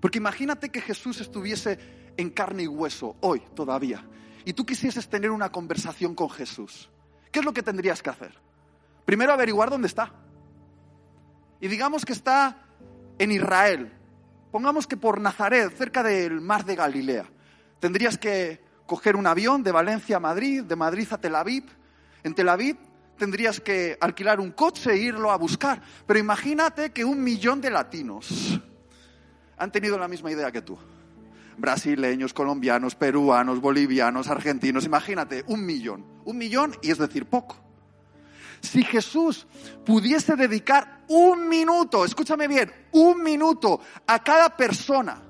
Porque 0.00 0.18
imagínate 0.18 0.68
que 0.68 0.80
Jesús 0.80 1.20
estuviese 1.20 1.78
en 2.16 2.30
carne 2.30 2.64
y 2.64 2.68
hueso 2.68 3.16
hoy 3.20 3.42
todavía 3.54 4.04
y 4.44 4.52
tú 4.52 4.66
quisieses 4.66 5.08
tener 5.08 5.30
una 5.30 5.50
conversación 5.50 6.14
con 6.14 6.30
Jesús. 6.30 6.90
¿Qué 7.30 7.38
es 7.38 7.44
lo 7.44 7.52
que 7.52 7.62
tendrías 7.62 8.02
que 8.02 8.10
hacer? 8.10 8.34
Primero 9.04 9.32
averiguar 9.32 9.70
dónde 9.70 9.88
está. 9.88 10.12
Y 11.60 11.68
digamos 11.68 12.04
que 12.04 12.12
está 12.12 12.62
en 13.18 13.32
Israel. 13.32 13.92
Pongamos 14.52 14.86
que 14.86 14.96
por 14.96 15.20
Nazaret, 15.20 15.74
cerca 15.76 16.02
del 16.02 16.40
mar 16.40 16.64
de 16.64 16.76
Galilea. 16.76 17.26
Tendrías 17.80 18.18
que 18.18 18.60
coger 18.86 19.16
un 19.16 19.26
avión 19.26 19.62
de 19.62 19.72
Valencia 19.72 20.18
a 20.18 20.20
Madrid, 20.20 20.62
de 20.62 20.76
Madrid 20.76 21.08
a 21.10 21.18
Tel 21.18 21.34
Aviv. 21.34 21.64
En 22.22 22.34
Tel 22.34 22.48
Aviv 22.48 22.76
tendrías 23.18 23.60
que 23.60 23.96
alquilar 24.00 24.40
un 24.40 24.52
coche 24.52 24.92
e 24.92 24.96
irlo 24.98 25.30
a 25.30 25.36
buscar. 25.36 25.80
Pero 26.06 26.18
imagínate 26.18 26.92
que 26.92 27.04
un 27.04 27.22
millón 27.22 27.60
de 27.60 27.70
latinos 27.70 28.60
han 29.56 29.72
tenido 29.72 29.98
la 29.98 30.08
misma 30.08 30.30
idea 30.30 30.52
que 30.52 30.62
tú. 30.62 30.78
Brasileños, 31.56 32.32
colombianos, 32.32 32.94
peruanos, 32.94 33.60
bolivianos, 33.60 34.28
argentinos, 34.28 34.84
imagínate, 34.84 35.44
un 35.46 35.64
millón. 35.64 36.04
Un 36.24 36.38
millón 36.38 36.76
y 36.82 36.90
es 36.90 36.98
decir, 36.98 37.26
poco. 37.26 37.56
Si 38.60 38.82
Jesús 38.82 39.46
pudiese 39.84 40.36
dedicar 40.36 41.02
un 41.08 41.48
minuto, 41.48 42.04
escúchame 42.04 42.48
bien, 42.48 42.72
un 42.92 43.22
minuto 43.22 43.80
a 44.06 44.22
cada 44.22 44.56
persona, 44.56 45.22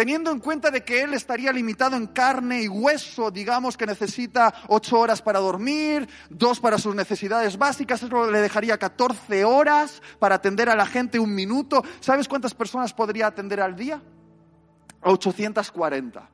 teniendo 0.00 0.30
en 0.30 0.40
cuenta 0.40 0.70
de 0.70 0.82
que 0.82 1.02
él 1.02 1.12
estaría 1.12 1.52
limitado 1.52 1.94
en 1.94 2.06
carne 2.06 2.62
y 2.62 2.68
hueso, 2.68 3.30
digamos 3.30 3.76
que 3.76 3.84
necesita 3.84 4.54
ocho 4.68 4.98
horas 4.98 5.20
para 5.20 5.40
dormir, 5.40 6.08
dos 6.30 6.58
para 6.58 6.78
sus 6.78 6.94
necesidades 6.94 7.58
básicas, 7.58 8.02
eso 8.02 8.30
le 8.30 8.40
dejaría 8.40 8.78
14 8.78 9.44
horas 9.44 10.00
para 10.18 10.36
atender 10.36 10.70
a 10.70 10.74
la 10.74 10.86
gente 10.86 11.18
un 11.18 11.34
minuto. 11.34 11.84
¿Sabes 12.00 12.28
cuántas 12.28 12.54
personas 12.54 12.94
podría 12.94 13.26
atender 13.26 13.60
al 13.60 13.76
día? 13.76 14.00
840. 15.02 16.30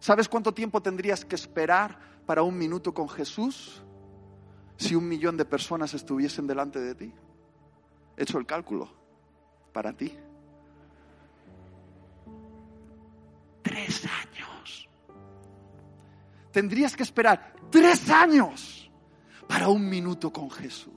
¿Sabes 0.00 0.26
cuánto 0.26 0.54
tiempo 0.54 0.80
tendrías 0.80 1.26
que 1.26 1.34
esperar 1.34 1.98
para 2.24 2.42
un 2.42 2.56
minuto 2.56 2.94
con 2.94 3.06
Jesús 3.06 3.82
si 4.78 4.94
un 4.94 5.06
millón 5.06 5.36
de 5.36 5.44
personas 5.44 5.92
estuviesen 5.92 6.46
delante 6.46 6.80
de 6.80 6.94
ti? 6.94 7.12
He 8.16 8.22
hecho 8.22 8.38
el 8.38 8.46
cálculo 8.46 8.88
para 9.74 9.92
ti. 9.92 10.16
Tres 13.62 14.04
años. 14.04 14.88
Tendrías 16.50 16.94
que 16.96 17.02
esperar 17.02 17.54
tres 17.70 18.10
años 18.10 18.90
para 19.48 19.68
un 19.68 19.88
minuto 19.88 20.32
con 20.32 20.50
Jesús. 20.50 20.92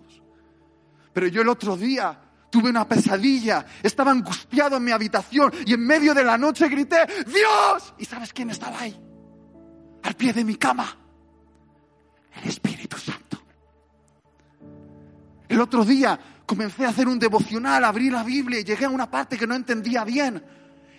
Pero 1.13 1.27
yo 1.27 1.41
el 1.41 1.49
otro 1.49 1.77
día 1.77 2.19
tuve 2.49 2.69
una 2.69 2.87
pesadilla, 2.87 3.65
estaba 3.83 4.11
angustiado 4.11 4.77
en 4.77 4.83
mi 4.83 4.91
habitación 4.91 5.51
y 5.65 5.73
en 5.73 5.85
medio 5.85 6.13
de 6.13 6.23
la 6.23 6.37
noche 6.37 6.67
grité, 6.67 7.05
Dios. 7.25 7.93
¿Y 7.97 8.05
sabes 8.05 8.33
quién 8.33 8.49
estaba 8.49 8.79
ahí? 8.79 8.97
Al 10.03 10.15
pie 10.15 10.33
de 10.33 10.43
mi 10.43 10.55
cama. 10.55 10.97
El 12.41 12.49
Espíritu 12.49 12.97
Santo. 12.97 13.41
El 15.47 15.61
otro 15.61 15.85
día 15.85 16.19
comencé 16.45 16.85
a 16.85 16.89
hacer 16.89 17.07
un 17.07 17.19
devocional, 17.19 17.83
abrí 17.83 18.09
la 18.09 18.23
Biblia 18.23 18.59
y 18.59 18.63
llegué 18.63 18.85
a 18.85 18.89
una 18.89 19.09
parte 19.09 19.37
que 19.37 19.47
no 19.47 19.55
entendía 19.55 20.03
bien. 20.03 20.43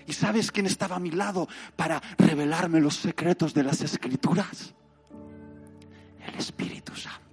¿Y 0.07 0.13
sabes 0.13 0.53
quién 0.53 0.67
estaba 0.67 0.97
a 0.97 1.01
mi 1.01 1.11
lado 1.11 1.49
para 1.75 2.01
revelarme 2.19 2.81
los 2.81 2.97
secretos 2.97 3.53
de 3.53 3.65
las 3.65 3.81
escrituras? 3.81 4.75
El 6.27 6.35
Espíritu 6.37 6.95
Santo. 6.95 7.27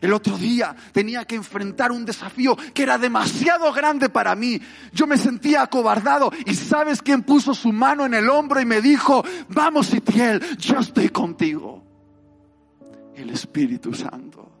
El 0.00 0.12
otro 0.12 0.36
día 0.38 0.74
tenía 0.92 1.24
que 1.24 1.34
enfrentar 1.34 1.90
un 1.90 2.04
desafío 2.04 2.56
que 2.72 2.82
era 2.82 2.98
demasiado 2.98 3.72
grande 3.72 4.08
para 4.08 4.34
mí. 4.34 4.60
Yo 4.92 5.06
me 5.06 5.16
sentía 5.16 5.62
acobardado 5.62 6.30
y 6.46 6.54
sabes 6.54 7.02
quién 7.02 7.22
puso 7.22 7.54
su 7.54 7.72
mano 7.72 8.06
en 8.06 8.14
el 8.14 8.28
hombro 8.28 8.60
y 8.60 8.64
me 8.64 8.80
dijo, 8.80 9.24
vamos 9.48 9.92
Itiel, 9.92 10.56
yo 10.58 10.78
estoy 10.78 11.08
contigo. 11.08 11.84
El 13.14 13.30
Espíritu 13.30 13.92
Santo. 13.92 14.57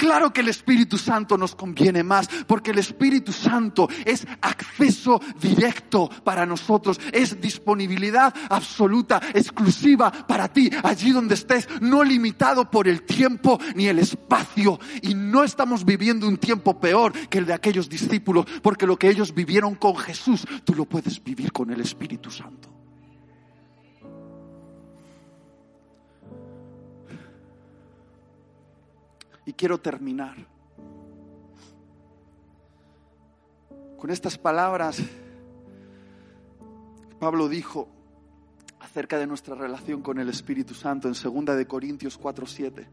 Claro 0.00 0.32
que 0.32 0.40
el 0.40 0.48
Espíritu 0.48 0.96
Santo 0.96 1.36
nos 1.36 1.54
conviene 1.54 2.02
más, 2.02 2.26
porque 2.46 2.70
el 2.70 2.78
Espíritu 2.78 3.34
Santo 3.34 3.86
es 4.06 4.26
acceso 4.40 5.20
directo 5.38 6.08
para 6.24 6.46
nosotros, 6.46 6.98
es 7.12 7.38
disponibilidad 7.38 8.34
absoluta, 8.48 9.20
exclusiva 9.34 10.10
para 10.10 10.48
ti, 10.48 10.70
allí 10.84 11.10
donde 11.10 11.34
estés, 11.34 11.68
no 11.82 12.02
limitado 12.02 12.70
por 12.70 12.88
el 12.88 13.02
tiempo 13.02 13.60
ni 13.74 13.88
el 13.88 13.98
espacio. 13.98 14.80
Y 15.02 15.14
no 15.14 15.44
estamos 15.44 15.84
viviendo 15.84 16.26
un 16.26 16.38
tiempo 16.38 16.80
peor 16.80 17.12
que 17.28 17.36
el 17.36 17.44
de 17.44 17.52
aquellos 17.52 17.90
discípulos, 17.90 18.46
porque 18.62 18.86
lo 18.86 18.98
que 18.98 19.10
ellos 19.10 19.34
vivieron 19.34 19.74
con 19.74 19.98
Jesús, 19.98 20.46
tú 20.64 20.74
lo 20.74 20.86
puedes 20.86 21.22
vivir 21.22 21.52
con 21.52 21.70
el 21.72 21.82
Espíritu 21.82 22.30
Santo. 22.30 22.79
Y 29.50 29.52
quiero 29.52 29.78
terminar 29.78 30.36
con 33.98 34.08
estas 34.10 34.38
palabras. 34.38 35.02
Pablo 37.18 37.48
dijo 37.48 37.88
acerca 38.78 39.18
de 39.18 39.26
nuestra 39.26 39.56
relación 39.56 40.02
con 40.02 40.20
el 40.20 40.28
Espíritu 40.28 40.72
Santo 40.72 41.08
en 41.08 41.14
2 41.14 41.56
de 41.56 41.66
Corintios 41.66 42.16
4:7. 42.16 42.86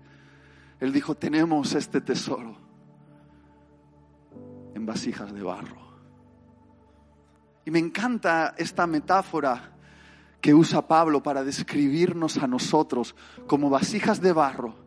Él 0.80 0.92
dijo, 0.92 1.14
"Tenemos 1.14 1.76
este 1.76 2.02
tesoro 2.02 2.58
en 4.74 4.84
vasijas 4.84 5.32
de 5.32 5.44
barro." 5.44 5.78
Y 7.66 7.70
me 7.70 7.78
encanta 7.78 8.56
esta 8.58 8.88
metáfora 8.88 9.74
que 10.42 10.56
usa 10.56 10.88
Pablo 10.88 11.22
para 11.22 11.44
describirnos 11.44 12.36
a 12.38 12.48
nosotros 12.48 13.14
como 13.46 13.70
vasijas 13.70 14.20
de 14.22 14.32
barro 14.32 14.87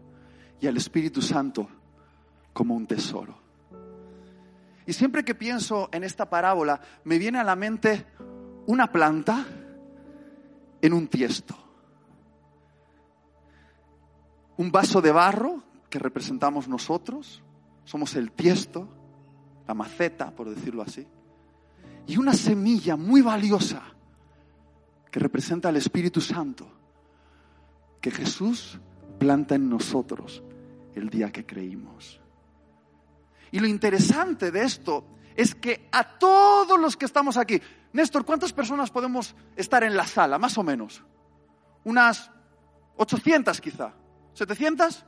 y 0.61 0.67
al 0.67 0.77
Espíritu 0.77 1.23
Santo 1.23 1.69
como 2.53 2.75
un 2.75 2.87
tesoro. 2.87 3.39
Y 4.87 4.93
siempre 4.93 5.25
que 5.25 5.35
pienso 5.35 5.89
en 5.93 6.05
esta 6.05 6.29
parábola, 6.29 6.81
me 7.05 7.19
viene 7.19 7.39
a 7.39 7.45
la 7.45 7.57
mente 7.57 8.07
una 8.67 8.91
planta 8.91 9.47
en 10.83 10.93
un 10.93 11.09
tiesto. 11.09 11.57
Un 14.57 14.71
vaso 14.71 15.01
de 15.01 15.13
barro 15.13 15.63
que 15.89 15.99
representamos 15.99 16.69
nosotros, 16.69 17.43
somos 17.85 18.15
el 18.15 18.33
tiesto, 18.33 18.89
la 19.67 19.75
maceta, 19.75 20.31
por 20.33 20.51
decirlo 20.51 20.83
así, 20.83 21.07
y 22.07 22.17
una 22.17 22.35
semilla 22.35 22.97
muy 22.97 23.23
valiosa 23.23 23.83
que 25.11 25.21
representa 25.21 25.69
al 25.69 25.77
Espíritu 25.77 26.21
Santo, 26.21 26.69
que 28.01 28.11
Jesús 28.11 28.79
planta 29.19 29.55
en 29.55 29.69
nosotros 29.69 30.43
el 30.95 31.11
día 31.11 31.31
que 31.31 31.47
creímos. 31.47 32.21
Y 33.53 33.59
lo 33.59 33.67
interesante 33.67 34.51
de 34.51 34.63
esto 34.63 35.05
es 35.37 35.55
que 35.55 35.89
a 35.93 36.19
todos 36.19 36.79
los 36.79 36.97
que 36.97 37.07
estamos 37.07 37.37
aquí, 37.37 37.61
Néstor, 37.93 38.25
¿cuántas 38.25 38.53
personas 38.53 38.91
podemos 38.91 39.35
estar 39.57 39.83
en 39.83 39.97
la 39.97 40.07
sala, 40.07 40.39
más 40.39 40.57
o 40.59 40.63
menos? 40.63 41.03
Unas 41.85 42.31
800 42.97 43.61
quizá, 43.61 43.93
700 44.35 45.05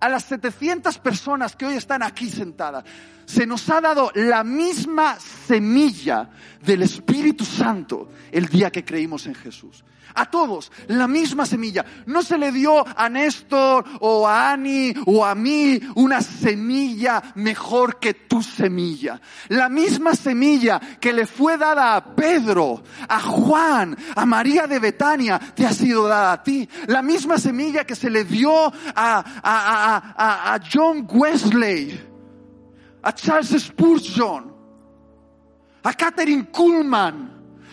a 0.00 0.08
las 0.08 0.24
700 0.24 0.98
personas 0.98 1.56
que 1.56 1.66
hoy 1.66 1.74
están 1.74 2.02
aquí 2.02 2.28
sentadas, 2.28 2.84
se 3.26 3.46
nos 3.46 3.68
ha 3.70 3.80
dado 3.80 4.10
la 4.14 4.44
misma 4.44 5.18
semilla 5.18 6.30
del 6.60 6.82
Espíritu 6.82 7.44
Santo 7.44 8.10
el 8.32 8.46
día 8.46 8.70
que 8.70 8.84
creímos 8.84 9.26
en 9.26 9.34
Jesús. 9.34 9.84
A 10.16 10.26
todos, 10.26 10.70
la 10.86 11.08
misma 11.08 11.44
semilla. 11.44 11.84
No 12.06 12.22
se 12.22 12.38
le 12.38 12.52
dio 12.52 12.84
a 12.96 13.08
Néstor 13.08 13.84
o 14.00 14.28
a 14.28 14.52
Ani 14.52 14.94
o 15.06 15.24
a 15.24 15.34
mí 15.34 15.80
una 15.96 16.20
semilla 16.20 17.32
mejor 17.34 17.98
que 17.98 18.14
tu 18.14 18.40
semilla. 18.40 19.20
La 19.48 19.68
misma 19.68 20.14
semilla 20.14 20.80
que 21.00 21.12
le 21.12 21.26
fue 21.26 21.58
dada 21.58 21.96
a 21.96 22.14
Pedro, 22.14 22.84
a 23.08 23.18
Juan, 23.20 23.96
a 24.14 24.24
María 24.24 24.68
de 24.68 24.78
Betania, 24.78 25.38
te 25.38 25.66
ha 25.66 25.72
sido 25.72 26.06
dada 26.06 26.32
a 26.32 26.42
ti. 26.44 26.68
La 26.86 27.02
misma 27.02 27.36
semilla 27.36 27.84
que 27.84 27.96
se 27.96 28.08
le 28.08 28.24
dio 28.24 28.66
a, 28.66 28.72
a, 28.94 29.24
a, 29.42 30.54
a 30.54 30.60
John 30.72 31.08
Wesley, 31.10 32.13
a 33.04 33.12
Charles 33.12 33.62
Spurgeon, 33.62 34.52
a 35.82 35.92
Catherine 35.92 36.50
Kuhlman, 36.50 37.30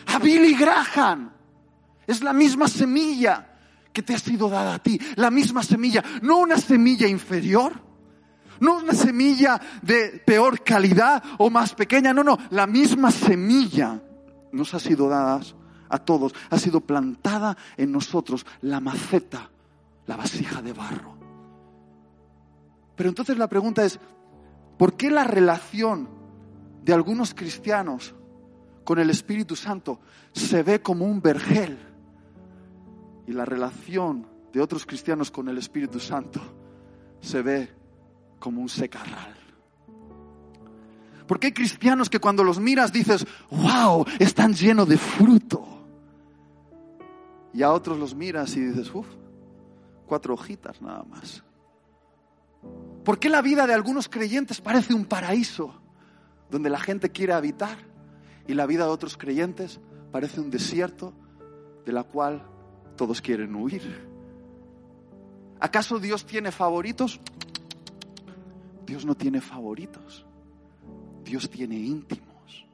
a 0.07 0.19
Billy 0.19 0.53
Graham. 0.55 1.31
Es 2.05 2.21
la 2.21 2.33
misma 2.33 2.67
semilla 2.67 3.47
que 3.93 4.01
te 4.01 4.13
ha 4.13 4.19
sido 4.19 4.49
dada 4.49 4.75
a 4.75 4.79
ti, 4.79 4.99
la 5.15 5.31
misma 5.31 5.63
semilla, 5.63 6.03
no 6.21 6.39
una 6.39 6.57
semilla 6.57 7.07
inferior, 7.07 7.73
no 8.59 8.77
una 8.77 8.93
semilla 8.93 9.59
de 9.81 10.21
peor 10.25 10.63
calidad 10.63 11.23
o 11.37 11.49
más 11.49 11.73
pequeña, 11.73 12.13
no, 12.13 12.23
no, 12.23 12.37
la 12.51 12.67
misma 12.67 13.11
semilla 13.11 14.01
nos 14.51 14.73
ha 14.73 14.79
sido 14.79 15.07
dada 15.09 15.39
a 15.89 15.97
todos, 15.99 16.33
ha 16.49 16.57
sido 16.57 16.81
plantada 16.81 17.57
en 17.77 17.91
nosotros 17.91 18.45
la 18.61 18.79
maceta, 18.79 19.49
la 20.07 20.15
vasija 20.17 20.61
de 20.61 20.73
barro. 20.73 21.17
Pero 22.95 23.09
entonces 23.09 23.37
la 23.37 23.47
pregunta 23.47 23.83
es, 23.83 23.99
¿por 24.81 24.93
qué 24.95 25.11
la 25.11 25.23
relación 25.23 26.09
de 26.83 26.91
algunos 26.91 27.35
cristianos 27.35 28.15
con 28.83 28.97
el 28.97 29.11
Espíritu 29.11 29.55
Santo 29.55 29.99
se 30.31 30.63
ve 30.63 30.81
como 30.81 31.05
un 31.05 31.21
vergel? 31.21 31.77
y 33.27 33.31
la 33.31 33.45
relación 33.45 34.25
de 34.51 34.59
otros 34.59 34.87
cristianos 34.87 35.29
con 35.29 35.47
el 35.49 35.59
Espíritu 35.59 35.99
Santo 35.99 36.41
se 37.19 37.43
ve 37.43 37.69
como 38.39 38.59
un 38.59 38.69
secarral. 38.69 39.35
Porque 41.27 41.45
hay 41.45 41.53
cristianos 41.53 42.09
que 42.09 42.17
cuando 42.17 42.43
los 42.43 42.59
miras 42.59 42.91
dices, 42.91 43.27
wow, 43.51 44.03
están 44.17 44.55
llenos 44.55 44.89
de 44.89 44.97
fruto. 44.97 45.63
Y 47.53 47.61
a 47.61 47.71
otros 47.71 47.99
los 47.99 48.15
miras 48.15 48.55
y 48.55 48.61
dices, 48.61 48.89
uff, 48.95 49.05
cuatro 50.07 50.33
hojitas 50.33 50.81
nada 50.81 51.03
más. 51.03 51.43
¿Por 53.03 53.19
qué 53.19 53.29
la 53.29 53.41
vida 53.41 53.67
de 53.67 53.73
algunos 53.73 54.09
creyentes 54.09 54.61
parece 54.61 54.93
un 54.93 55.05
paraíso 55.05 55.81
donde 56.49 56.69
la 56.69 56.79
gente 56.79 57.09
quiere 57.09 57.33
habitar 57.33 57.77
y 58.47 58.53
la 58.53 58.65
vida 58.65 58.85
de 58.85 58.91
otros 58.91 59.17
creyentes 59.17 59.79
parece 60.11 60.41
un 60.41 60.51
desierto 60.51 61.13
de 61.85 61.93
la 61.93 62.03
cual 62.03 62.45
todos 62.95 63.21
quieren 63.21 63.55
huir. 63.55 63.81
¿Acaso 65.59 65.99
Dios 65.99 66.25
tiene 66.25 66.51
favoritos? 66.51 67.19
Dios 68.85 69.05
no 69.05 69.15
tiene 69.15 69.41
favoritos. 69.41 70.25
Dios 71.23 71.49
tiene 71.49 71.77
íntimos. 71.77 72.65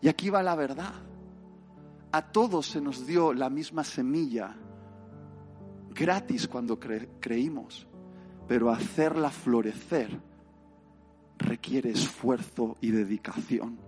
Y 0.00 0.08
aquí 0.08 0.30
va 0.30 0.42
la 0.42 0.54
verdad. 0.54 0.94
A 2.12 2.22
todos 2.22 2.66
se 2.66 2.80
nos 2.80 3.06
dio 3.06 3.32
la 3.32 3.50
misma 3.50 3.84
semilla 3.84 4.56
gratis 5.90 6.48
cuando 6.48 6.78
creímos, 6.78 7.86
pero 8.46 8.70
hacerla 8.70 9.30
florecer 9.30 10.20
requiere 11.38 11.90
esfuerzo 11.90 12.76
y 12.80 12.90
dedicación. 12.90 13.78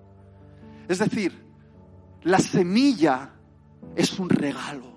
Es 0.88 0.98
decir, 0.98 1.44
la 2.22 2.38
semilla 2.38 3.32
es 3.94 4.18
un 4.18 4.28
regalo 4.28 4.96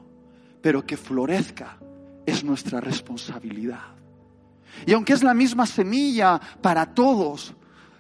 pero 0.62 0.86
que 0.86 0.98
florezca 0.98 1.78
es 2.26 2.44
nuestra 2.44 2.80
responsabilidad. 2.80 3.96
Y 4.86 4.94
aunque 4.94 5.14
es 5.14 5.24
la 5.24 5.34
misma 5.34 5.66
semilla 5.66 6.40
para 6.62 6.94
todos, 6.94 7.54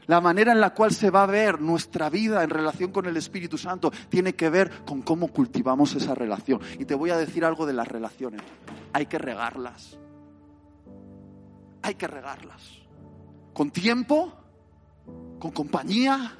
la 0.07 0.21
manera 0.21 0.51
en 0.51 0.61
la 0.61 0.73
cual 0.73 0.91
se 0.91 1.09
va 1.09 1.23
a 1.23 1.27
ver 1.27 1.61
nuestra 1.61 2.09
vida 2.09 2.43
en 2.43 2.49
relación 2.49 2.91
con 2.91 3.05
el 3.05 3.17
Espíritu 3.17 3.57
Santo 3.57 3.91
tiene 4.09 4.33
que 4.33 4.49
ver 4.49 4.83
con 4.85 5.01
cómo 5.01 5.27
cultivamos 5.29 5.95
esa 5.95 6.15
relación. 6.15 6.61
Y 6.77 6.85
te 6.85 6.95
voy 6.95 7.09
a 7.11 7.17
decir 7.17 7.45
algo 7.45 7.65
de 7.65 7.73
las 7.73 7.87
relaciones. 7.87 8.41
Hay 8.93 9.05
que 9.07 9.17
regarlas. 9.17 9.97
Hay 11.81 11.95
que 11.95 12.07
regarlas. 12.07 12.61
Con 13.53 13.71
tiempo, 13.71 14.33
con 15.39 15.51
compañía, 15.51 16.37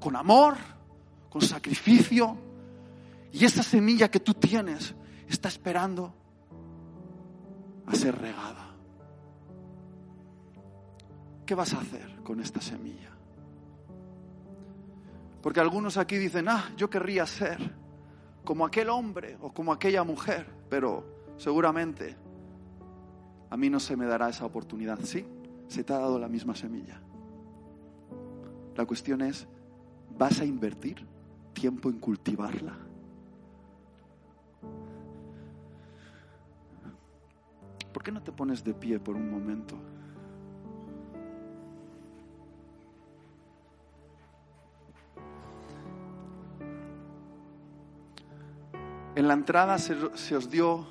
con 0.00 0.16
amor, 0.16 0.56
con 1.28 1.42
sacrificio. 1.42 2.36
Y 3.32 3.44
esa 3.44 3.62
semilla 3.62 4.10
que 4.10 4.20
tú 4.20 4.34
tienes 4.34 4.94
está 5.28 5.48
esperando 5.48 6.14
a 7.86 7.94
ser 7.94 8.18
regada. 8.18 8.74
¿Qué 11.44 11.54
vas 11.54 11.72
a 11.74 11.80
hacer 11.80 12.22
con 12.22 12.40
esta 12.40 12.60
semilla? 12.60 13.10
Porque 15.42 15.60
algunos 15.60 15.96
aquí 15.96 16.18
dicen, 16.18 16.48
ah, 16.48 16.72
yo 16.76 16.90
querría 16.90 17.26
ser 17.26 17.74
como 18.44 18.66
aquel 18.66 18.88
hombre 18.90 19.38
o 19.40 19.52
como 19.52 19.72
aquella 19.72 20.04
mujer, 20.04 20.46
pero 20.68 21.34
seguramente 21.36 22.16
a 23.50 23.56
mí 23.56 23.70
no 23.70 23.80
se 23.80 23.96
me 23.96 24.06
dará 24.06 24.28
esa 24.28 24.44
oportunidad. 24.44 24.98
Sí, 25.02 25.24
se 25.68 25.84
te 25.84 25.92
ha 25.92 25.98
dado 25.98 26.18
la 26.18 26.28
misma 26.28 26.54
semilla. 26.54 27.00
La 28.76 28.86
cuestión 28.86 29.22
es, 29.22 29.46
¿vas 30.16 30.40
a 30.40 30.44
invertir 30.44 31.04
tiempo 31.52 31.90
en 31.90 31.98
cultivarla? 31.98 32.76
¿Por 37.92 38.02
qué 38.02 38.12
no 38.12 38.22
te 38.22 38.30
pones 38.30 38.62
de 38.62 38.74
pie 38.74 39.00
por 39.00 39.16
un 39.16 39.30
momento? 39.30 39.76
En 49.18 49.26
la 49.26 49.34
entrada 49.34 49.78
se, 49.78 50.36
os 50.36 50.48
dio 50.48 50.86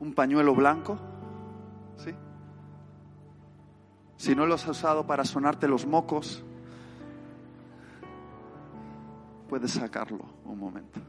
un 0.00 0.14
pañuelo 0.14 0.52
blanco. 0.52 0.98
¿Sí? 1.96 2.14
Si 4.16 4.34
no 4.34 4.46
lo 4.46 4.54
has 4.54 4.66
usado 4.66 5.06
para 5.06 5.24
sonarte 5.24 5.68
los 5.68 5.86
mocos, 5.86 6.42
puedes 9.48 9.72
sacarlo 9.72 10.24
un 10.44 10.58
momento. 10.58 11.00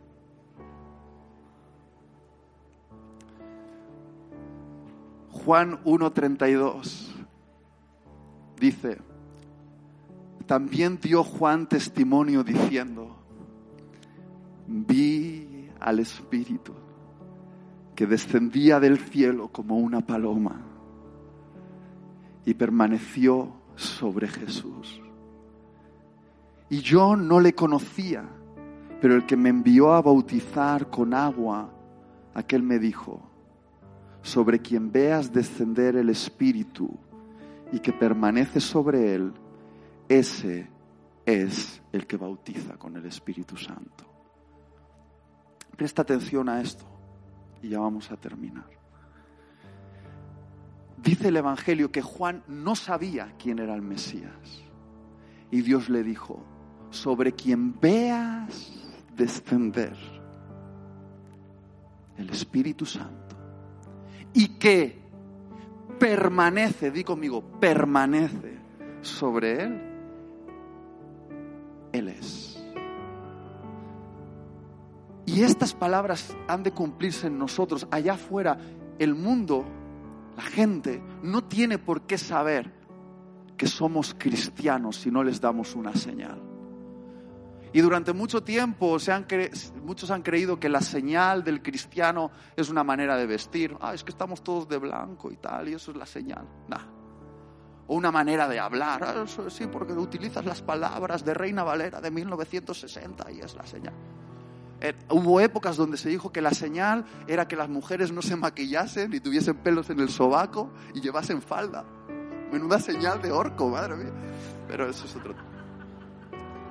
Juan 5.31 5.83
1.32 5.83 7.13
dice, 8.59 8.97
también 10.45 10.99
dio 10.99 11.23
Juan 11.23 11.69
testimonio 11.69 12.43
diciendo, 12.43 13.15
vi 14.67 15.69
al 15.79 15.99
Espíritu 15.99 16.73
que 17.95 18.07
descendía 18.07 18.79
del 18.79 18.97
cielo 18.99 19.49
como 19.49 19.77
una 19.77 20.01
paloma 20.01 20.74
y 22.45 22.53
permaneció 22.53 23.53
sobre 23.75 24.27
Jesús. 24.27 25.01
Y 26.69 26.79
yo 26.79 27.15
no 27.15 27.39
le 27.39 27.53
conocía, 27.53 28.27
pero 29.01 29.15
el 29.15 29.25
que 29.25 29.37
me 29.37 29.49
envió 29.49 29.93
a 29.93 30.01
bautizar 30.01 30.89
con 30.89 31.13
agua, 31.13 31.71
aquel 32.33 32.63
me 32.63 32.79
dijo, 32.79 33.21
sobre 34.21 34.59
quien 34.59 34.91
veas 34.91 35.31
descender 35.31 35.95
el 35.95 36.09
Espíritu 36.09 36.89
y 37.71 37.79
que 37.79 37.93
permanece 37.93 38.59
sobre 38.59 39.13
él, 39.13 39.33
ese 40.09 40.67
es 41.25 41.81
el 41.91 42.07
que 42.07 42.17
bautiza 42.17 42.77
con 42.77 42.95
el 42.95 43.05
Espíritu 43.05 43.57
Santo. 43.57 44.05
Presta 45.75 46.03
atención 46.03 46.47
a 46.49 46.61
esto 46.61 46.85
y 47.61 47.69
ya 47.69 47.79
vamos 47.79 48.11
a 48.11 48.17
terminar. 48.17 48.74
Dice 51.05 51.27
el 51.27 51.37
Evangelio 51.37 51.91
que 51.91 52.01
Juan 52.01 52.43
no 52.47 52.75
sabía 52.75 53.35
quién 53.37 53.59
era 53.59 53.75
el 53.75 53.83
Mesías. 53.83 54.63
Y 55.51 55.61
Dios 55.61 55.87
le 55.87 56.01
dijo, 56.01 56.43
sobre 56.89 57.33
quien 57.33 57.79
veas 57.79 58.73
descender 59.15 59.95
el 62.17 62.29
Espíritu 62.31 62.87
Santo 62.87 63.35
y 64.33 64.57
que 64.57 64.99
permanece, 65.99 66.89
di 66.89 67.03
conmigo, 67.03 67.43
permanece 67.59 68.57
sobre 69.01 69.63
él, 69.63 69.81
Él 71.93 72.09
es. 72.09 72.59
Y 75.27 75.43
estas 75.43 75.75
palabras 75.75 76.35
han 76.47 76.63
de 76.63 76.71
cumplirse 76.71 77.27
en 77.27 77.37
nosotros. 77.37 77.87
Allá 77.91 78.13
afuera, 78.13 78.57
el 78.99 79.13
mundo, 79.13 79.65
la 80.35 80.43
gente, 80.43 81.01
no 81.23 81.43
tiene 81.45 81.77
por 81.77 82.01
qué 82.01 82.17
saber 82.17 82.71
que 83.57 83.67
somos 83.67 84.15
cristianos 84.17 84.97
si 84.97 85.11
no 85.11 85.23
les 85.23 85.39
damos 85.39 85.75
una 85.75 85.95
señal. 85.95 86.41
Y 87.71 87.81
durante 87.81 88.13
mucho 88.13 88.41
tiempo 88.41 88.99
se 88.99 89.11
han 89.11 89.27
muchos 89.83 90.09
han 90.09 90.21
creído 90.21 90.59
que 90.59 90.69
la 90.69 90.79
señal 90.81 91.43
del 91.43 91.61
cristiano 91.61 92.31
es 92.55 92.69
una 92.69 92.85
manera 92.85 93.17
de 93.17 93.25
vestir. 93.25 93.75
Ah, 93.81 93.93
es 93.93 94.03
que 94.03 94.11
estamos 94.11 94.41
todos 94.43 94.67
de 94.69 94.77
blanco 94.77 95.29
y 95.29 95.35
tal, 95.35 95.67
y 95.67 95.73
eso 95.73 95.91
es 95.91 95.97
la 95.97 96.05
señal. 96.05 96.47
O 97.87 97.95
una 97.95 98.11
manera 98.11 98.47
de 98.47 98.59
hablar. 98.59 99.03
Ah, 99.03 99.25
sí, 99.49 99.67
porque 99.67 99.91
utilizas 99.91 100.45
las 100.45 100.61
palabras 100.61 101.25
de 101.25 101.33
Reina 101.33 101.63
Valera 101.63 101.99
de 101.99 102.11
1960 102.11 103.31
y 103.31 103.39
es 103.41 103.55
la 103.55 103.65
señal. 103.65 103.93
Eh, 104.81 104.93
hubo 105.09 105.39
épocas 105.39 105.77
donde 105.77 105.97
se 105.97 106.09
dijo 106.09 106.31
que 106.31 106.41
la 106.41 106.51
señal 106.51 107.05
era 107.27 107.47
que 107.47 107.55
las 107.55 107.69
mujeres 107.69 108.11
no 108.11 108.21
se 108.21 108.35
maquillasen 108.35 109.13
y 109.13 109.19
tuviesen 109.19 109.55
pelos 109.55 109.89
en 109.89 109.99
el 109.99 110.09
sobaco 110.09 110.69
y 110.93 111.01
llevasen 111.01 111.41
falda. 111.41 111.85
Menuda 112.51 112.79
señal 112.79 113.21
de 113.21 113.31
orco, 113.31 113.69
madre 113.69 113.95
mía. 113.95 114.13
Pero 114.67 114.89
eso 114.89 115.05
es 115.05 115.15
otro. 115.15 115.33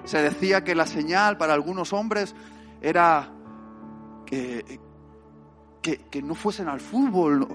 Se 0.05 0.21
decía 0.21 0.63
que 0.65 0.75
la 0.75 0.87
señal 0.87 1.39
para 1.39 1.55
algunos 1.55 1.93
hombres 1.93 2.35
era 2.83 3.31
que, 4.27 4.81
que, 5.81 6.23
no 6.23 6.35
fuesen 6.35 6.69
al 6.69 6.81
fútbol 6.81 7.49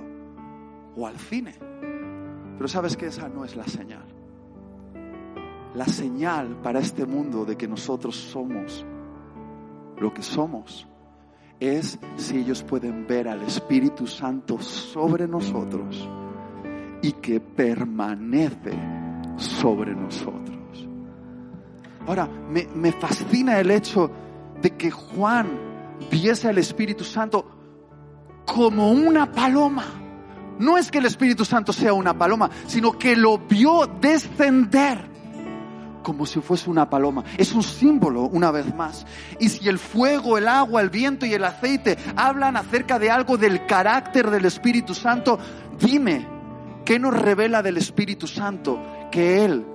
o 0.95 1.07
al 1.07 1.17
cine. 1.19 1.55
Pero 2.57 2.67
sabes 2.67 2.97
que 2.97 3.07
esa 3.07 3.29
no 3.29 3.45
es 3.45 3.55
la 3.55 3.67
señal. 3.67 4.05
La 5.75 5.85
señal 5.85 6.57
para 6.61 6.79
este 6.79 7.05
mundo 7.05 7.45
de 7.45 7.55
que 7.55 7.67
nosotros 7.67 8.15
somos 8.15 8.85
lo 9.99 10.13
que 10.13 10.23
somos 10.23 10.87
es 11.59 11.99
si 12.15 12.37
ellos 12.37 12.63
pueden 12.63 13.05
ver 13.05 13.27
al 13.27 13.41
Espíritu 13.43 14.07
Santo 14.07 14.59
sobre 14.61 15.27
nosotros 15.27 16.07
y 17.01 17.11
que 17.13 17.39
permanece 17.39 18.71
sobre 19.35 19.93
nosotros. 19.93 20.87
Ahora, 22.07 22.27
me, 22.27 22.91
fascina 22.93 23.59
el 23.59 23.71
hecho 23.71 24.09
de 24.61 24.71
que 24.71 24.89
Juan 24.89 25.47
viese 26.09 26.47
al 26.47 26.57
Espíritu 26.57 27.03
Santo 27.03 27.45
como 28.45 28.91
una 28.91 29.31
paloma. 29.31 29.83
No 30.59 30.77
es 30.77 30.91
que 30.91 30.97
el 30.97 31.05
Espíritu 31.05 31.45
Santo 31.45 31.71
sea 31.71 31.93
una 31.93 32.17
paloma, 32.17 32.49
sino 32.67 32.97
que 32.97 33.15
lo 33.15 33.37
vio 33.37 33.85
descender 34.01 35.08
como 36.09 36.25
si 36.25 36.41
fuese 36.41 36.71
una 36.71 36.89
paloma. 36.89 37.23
Es 37.37 37.53
un 37.53 37.61
símbolo, 37.61 38.23
una 38.23 38.49
vez 38.49 38.73
más. 38.73 39.05
Y 39.39 39.47
si 39.49 39.69
el 39.69 39.77
fuego, 39.77 40.39
el 40.39 40.47
agua, 40.47 40.81
el 40.81 40.89
viento 40.89 41.27
y 41.27 41.35
el 41.35 41.43
aceite 41.43 41.99
hablan 42.15 42.57
acerca 42.57 42.97
de 42.97 43.11
algo 43.11 43.37
del 43.37 43.67
carácter 43.67 44.31
del 44.31 44.45
Espíritu 44.45 44.95
Santo, 44.95 45.37
dime, 45.79 46.25
¿qué 46.83 46.97
nos 46.97 47.13
revela 47.15 47.61
del 47.61 47.77
Espíritu 47.77 48.25
Santo? 48.25 48.81
Que 49.11 49.45
Él 49.45 49.67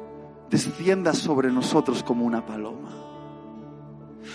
descienda 0.50 1.14
sobre 1.14 1.52
nosotros 1.52 2.02
como 2.02 2.24
una 2.24 2.44
paloma. 2.44 2.90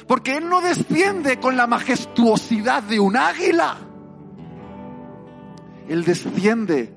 Porque 0.08 0.38
Él 0.38 0.48
no 0.48 0.62
desciende 0.62 1.38
con 1.38 1.58
la 1.58 1.68
majestuosidad 1.68 2.82
de 2.84 3.02
un 3.02 3.18
águila. 3.18 3.76
Él 5.90 6.06
desciende 6.06 6.94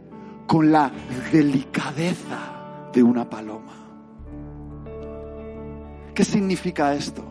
con 0.47 0.71
la 0.71 0.93
delicadeza 1.33 2.91
de 2.93 3.03
una 3.03 3.29
paloma. 3.29 3.82
¿Qué 6.15 6.25
significa 6.25 6.95
esto? 6.95 7.25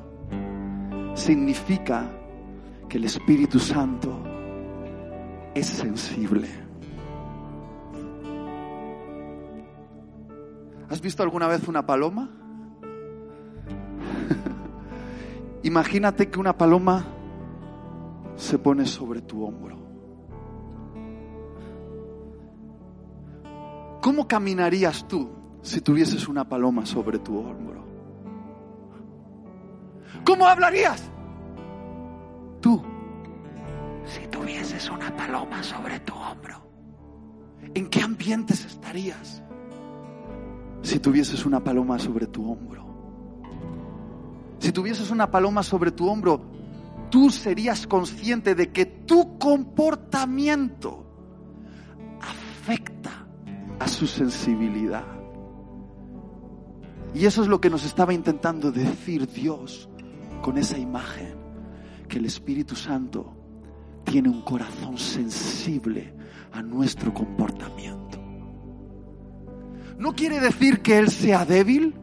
Significa 1.13 2.09
que 2.89 2.97
el 2.97 3.03
Espíritu 3.03 3.59
Santo 3.59 4.23
es 5.53 5.67
sensible. 5.67 6.47
¿Has 10.89 10.99
visto 10.99 11.21
alguna 11.21 11.47
vez 11.47 11.67
una 11.67 11.85
paloma? 11.85 12.31
Imagínate 15.63 16.31
que 16.31 16.39
una 16.39 16.57
paloma 16.57 17.05
se 18.35 18.57
pone 18.57 18.87
sobre 18.87 19.21
tu 19.21 19.45
hombro. 19.45 19.77
¿Cómo 24.01 24.27
caminarías 24.27 25.07
tú 25.07 25.29
si 25.61 25.81
tuvieses 25.81 26.27
una 26.27 26.49
paloma 26.49 26.87
sobre 26.87 27.19
tu 27.19 27.37
hombro? 27.37 27.90
¿Cómo 30.23 30.45
hablarías? 30.45 31.09
Tú, 32.61 32.81
si 34.05 34.27
tuvieses 34.27 34.89
una 34.89 35.15
paloma 35.15 35.63
sobre 35.63 35.99
tu 36.01 36.13
hombro, 36.13 36.61
¿en 37.73 37.89
qué 37.89 38.01
ambientes 38.01 38.65
estarías? 38.65 39.41
si 40.81 40.99
tuvieses 40.99 41.45
una 41.45 41.63
paloma 41.63 41.99
sobre 41.99 42.27
tu 42.27 42.51
hombro. 42.51 42.85
Si 44.59 44.71
tuvieses 44.71 45.11
una 45.11 45.29
paloma 45.29 45.63
sobre 45.63 45.91
tu 45.91 46.07
hombro, 46.07 46.41
tú 47.09 47.29
serías 47.29 47.87
consciente 47.87 48.55
de 48.55 48.71
que 48.71 48.85
tu 48.85 49.37
comportamiento 49.37 51.05
afecta 52.19 53.27
a 53.79 53.87
su 53.87 54.07
sensibilidad. 54.07 55.05
Y 57.13 57.25
eso 57.25 57.41
es 57.41 57.47
lo 57.47 57.59
que 57.59 57.69
nos 57.69 57.83
estaba 57.83 58.13
intentando 58.13 58.71
decir 58.71 59.27
Dios 59.27 59.89
con 60.41 60.57
esa 60.57 60.77
imagen, 60.77 61.35
que 62.07 62.17
el 62.17 62.25
Espíritu 62.25 62.75
Santo 62.75 63.33
tiene 64.03 64.29
un 64.29 64.41
corazón 64.41 64.97
sensible 64.97 66.13
a 66.51 66.61
nuestro 66.61 67.13
comportamiento. 67.13 68.19
No 69.97 70.13
quiere 70.13 70.39
decir 70.39 70.81
que 70.81 70.97
Él 70.97 71.09
sea 71.09 71.45
débil. 71.45 71.95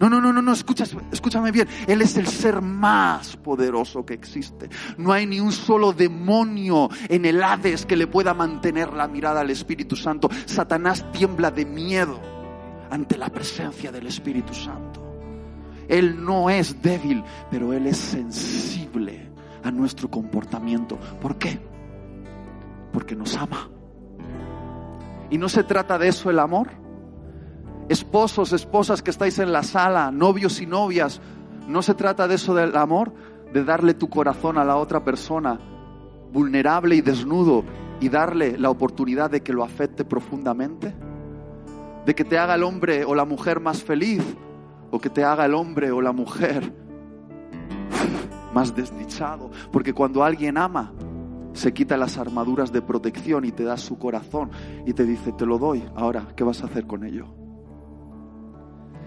No, 0.00 0.10
no, 0.10 0.20
no, 0.20 0.32
no, 0.32 0.42
no, 0.42 0.52
escúchame 0.52 1.52
bien. 1.52 1.68
Él 1.86 2.02
es 2.02 2.16
el 2.16 2.26
ser 2.26 2.60
más 2.60 3.36
poderoso 3.36 4.04
que 4.04 4.14
existe. 4.14 4.68
No 4.98 5.12
hay 5.12 5.26
ni 5.26 5.40
un 5.40 5.52
solo 5.52 5.92
demonio 5.92 6.90
en 7.08 7.24
el 7.24 7.42
Hades 7.42 7.86
que 7.86 7.96
le 7.96 8.06
pueda 8.06 8.34
mantener 8.34 8.92
la 8.92 9.08
mirada 9.08 9.40
al 9.40 9.50
Espíritu 9.50 9.96
Santo. 9.96 10.28
Satanás 10.44 11.10
tiembla 11.12 11.50
de 11.50 11.64
miedo 11.64 12.20
ante 12.90 13.16
la 13.16 13.30
presencia 13.30 13.90
del 13.90 14.06
Espíritu 14.06 14.52
Santo. 14.52 15.05
Él 15.88 16.24
no 16.24 16.50
es 16.50 16.82
débil, 16.82 17.22
pero 17.50 17.72
Él 17.72 17.86
es 17.86 17.96
sensible 17.96 19.30
a 19.62 19.70
nuestro 19.70 20.10
comportamiento. 20.10 20.98
¿Por 21.20 21.36
qué? 21.36 21.58
Porque 22.92 23.14
nos 23.14 23.36
ama. 23.36 23.68
Y 25.30 25.38
no 25.38 25.48
se 25.48 25.64
trata 25.64 25.98
de 25.98 26.08
eso 26.08 26.30
el 26.30 26.38
amor. 26.38 26.68
Esposos, 27.88 28.52
esposas 28.52 29.02
que 29.02 29.10
estáis 29.10 29.38
en 29.38 29.52
la 29.52 29.62
sala, 29.62 30.10
novios 30.10 30.60
y 30.60 30.66
novias, 30.66 31.20
no 31.68 31.82
se 31.82 31.94
trata 31.94 32.26
de 32.26 32.36
eso 32.36 32.54
del 32.54 32.76
amor, 32.76 33.12
de 33.52 33.64
darle 33.64 33.94
tu 33.94 34.08
corazón 34.08 34.58
a 34.58 34.64
la 34.64 34.76
otra 34.76 35.04
persona, 35.04 35.58
vulnerable 36.32 36.96
y 36.96 37.00
desnudo, 37.00 37.64
y 38.00 38.08
darle 38.08 38.58
la 38.58 38.70
oportunidad 38.70 39.30
de 39.30 39.42
que 39.42 39.52
lo 39.52 39.64
afecte 39.64 40.04
profundamente, 40.04 40.94
de 42.04 42.14
que 42.14 42.24
te 42.24 42.38
haga 42.38 42.54
el 42.54 42.62
hombre 42.62 43.04
o 43.04 43.14
la 43.14 43.24
mujer 43.24 43.60
más 43.60 43.82
feliz, 43.82 44.22
que 44.98 45.10
te 45.10 45.24
haga 45.24 45.44
el 45.44 45.54
hombre 45.54 45.90
o 45.90 46.00
la 46.00 46.12
mujer 46.12 46.72
más 48.52 48.74
desdichado, 48.74 49.50
porque 49.70 49.92
cuando 49.92 50.24
alguien 50.24 50.56
ama, 50.56 50.92
se 51.52 51.72
quita 51.72 51.96
las 51.96 52.18
armaduras 52.18 52.72
de 52.72 52.82
protección 52.82 53.44
y 53.44 53.52
te 53.52 53.64
da 53.64 53.76
su 53.76 53.98
corazón 53.98 54.50
y 54.86 54.92
te 54.92 55.04
dice, 55.04 55.32
te 55.32 55.46
lo 55.46 55.58
doy, 55.58 55.84
ahora, 55.94 56.28
¿qué 56.36 56.44
vas 56.44 56.62
a 56.62 56.66
hacer 56.66 56.86
con 56.86 57.04
ello? 57.04 57.26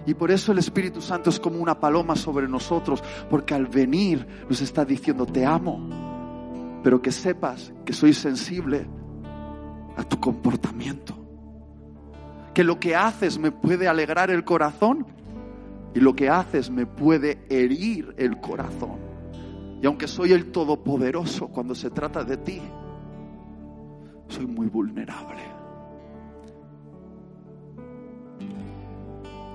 Y 0.06 0.14
por 0.14 0.30
eso 0.30 0.52
el 0.52 0.58
Espíritu 0.58 1.00
Santo 1.00 1.30
es 1.30 1.38
como 1.38 1.58
una 1.58 1.78
paloma 1.78 2.16
sobre 2.16 2.48
nosotros, 2.48 3.02
porque 3.28 3.54
al 3.54 3.66
venir 3.66 4.26
nos 4.48 4.60
está 4.60 4.84
diciendo, 4.84 5.26
te 5.26 5.44
amo, 5.44 6.80
pero 6.82 7.00
que 7.02 7.12
sepas 7.12 7.72
que 7.84 7.92
soy 7.92 8.12
sensible 8.12 8.86
a 9.96 10.04
tu 10.04 10.18
comportamiento, 10.18 11.14
que 12.54 12.64
lo 12.64 12.80
que 12.80 12.96
haces 12.96 13.38
me 13.38 13.52
puede 13.52 13.88
alegrar 13.88 14.30
el 14.30 14.44
corazón 14.44 15.06
y 15.94 16.00
lo 16.00 16.14
que 16.14 16.28
haces 16.28 16.70
me 16.70 16.86
puede 16.86 17.44
herir 17.48 18.14
el 18.16 18.40
corazón. 18.40 18.98
Y 19.82 19.86
aunque 19.86 20.06
soy 20.06 20.32
el 20.32 20.52
Todopoderoso, 20.52 21.48
cuando 21.48 21.74
se 21.74 21.90
trata 21.90 22.22
de 22.22 22.36
ti, 22.36 22.60
soy 24.28 24.46
muy 24.46 24.68
vulnerable. 24.68 25.42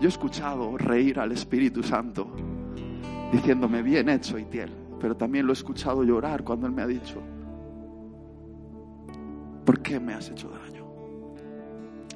Yo 0.01 0.07
he 0.07 0.07
escuchado 0.07 0.77
reír 0.77 1.19
al 1.19 1.31
Espíritu 1.31 1.81
Santo 1.81 2.27
diciéndome, 3.31 3.81
bien 3.81 4.09
hecho, 4.09 4.37
Itiel, 4.37 4.71
pero 4.99 5.15
también 5.15 5.45
lo 5.45 5.53
he 5.53 5.55
escuchado 5.55 6.03
llorar 6.03 6.43
cuando 6.43 6.67
Él 6.67 6.73
me 6.73 6.81
ha 6.81 6.87
dicho, 6.87 7.21
¿por 9.63 9.81
qué 9.81 9.99
me 9.99 10.13
has 10.13 10.29
hecho 10.29 10.49
daño? 10.49 10.85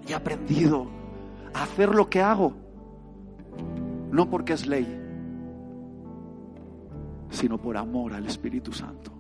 Y 0.08 0.12
he 0.12 0.16
aprendido 0.16 0.88
a 1.54 1.64
hacer 1.64 1.96
lo 1.96 2.10
que 2.10 2.22
hago, 2.22 2.54
no 4.12 4.30
porque 4.30 4.54
es 4.54 4.68
ley, 4.68 4.88
sino 7.30 7.60
por 7.60 7.78
amor 7.78 8.14
al 8.14 8.26
Espíritu 8.26 8.72
Santo. 8.72 9.12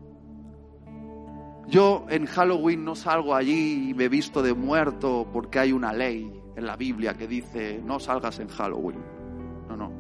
Yo 1.68 2.08
en 2.10 2.26
Halloween 2.26 2.84
no 2.84 2.96
salgo 2.96 3.36
allí 3.36 3.90
y 3.90 3.94
me 3.94 4.10
visto 4.10 4.42
de 4.42 4.56
muerto 4.56 5.28
porque 5.32 5.60
hay 5.60 5.72
una 5.72 5.94
ley 5.94 6.32
en 6.56 6.66
la 6.66 6.76
Biblia 6.76 7.14
que 7.14 7.28
dice 7.28 7.80
no 7.86 8.00
salgas 8.00 8.40
en 8.40 8.48
Halloween. 8.48 9.00
No, 9.68 9.78
no. 9.78 9.92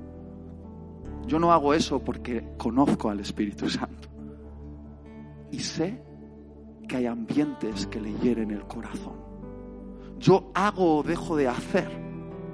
Yo 1.27 1.37
no 1.37 1.53
hago 1.53 1.75
eso 1.75 1.99
porque 1.99 2.43
conozco 2.57 3.11
al 3.11 3.19
Espíritu 3.19 3.69
Santo. 3.69 4.09
Y 5.51 5.59
sé 5.59 6.03
que 6.87 6.97
hay 6.97 7.05
ambientes 7.05 7.85
que 7.85 8.01
le 8.01 8.13
hieren 8.15 8.49
el 8.49 8.63
corazón. 8.63 9.13
Yo 10.17 10.51
hago 10.55 10.97
o 10.97 11.03
dejo 11.03 11.37
de 11.37 11.47
hacer, 11.47 11.89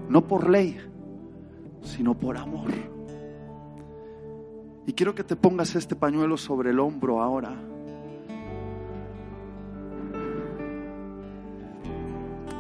no 0.10 0.28
por 0.28 0.50
ley, 0.50 0.78
sino 1.86 2.14
por 2.14 2.38
amor. 2.38 2.72
Y 4.88 4.94
quiero 4.94 5.16
que 5.16 5.24
te 5.24 5.36
pongas 5.36 5.76
este 5.76 5.96
pañuelo 5.96 6.38
sobre 6.38 6.70
el 6.70 6.80
hombro 6.80 7.22
ahora. 7.22 7.56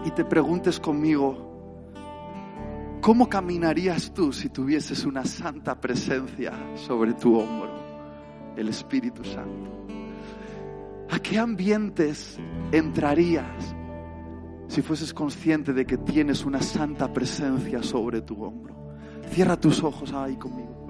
Y 0.05 0.11
te 0.11 0.26
preguntes 0.26 0.80
conmigo, 0.80 1.91
¿cómo 3.01 3.28
caminarías 3.30 4.13
tú 4.13 4.32
si 4.32 4.49
tuvieses 4.49 5.05
una 5.05 5.26
santa 5.26 5.80
presencia 5.80 6.53
sobre 6.76 7.13
tu 7.13 7.39
hombro, 7.39 7.71
el 8.55 8.69
Espíritu 8.69 9.23
Santo? 9.23 9.86
¿A 11.09 11.19
qué 11.19 11.38
ambientes 11.38 12.38
entrarías 12.71 13.76
si 14.67 14.82
fueses 14.82 15.13
consciente 15.13 15.73
de 15.73 15.86
que 15.86 15.97
tienes 15.97 16.43
una 16.43 16.61
santa 16.61 17.13
presencia 17.13 17.84
sobre 17.84 18.21
tu 18.21 18.43
hombro? 18.43 18.84
Cierra 19.32 19.57
tus 19.57 19.84
ojos 19.84 20.13
ahí 20.13 20.36
conmigo. 20.36 20.88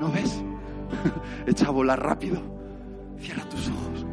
¿No 0.00 0.10
ves? 0.10 0.42
Echa 1.46 1.68
a 1.68 1.70
volar 1.70 2.02
rápido. 2.02 2.40
Cierra 3.18 3.44
tus 3.48 3.68
ojos. 3.68 4.06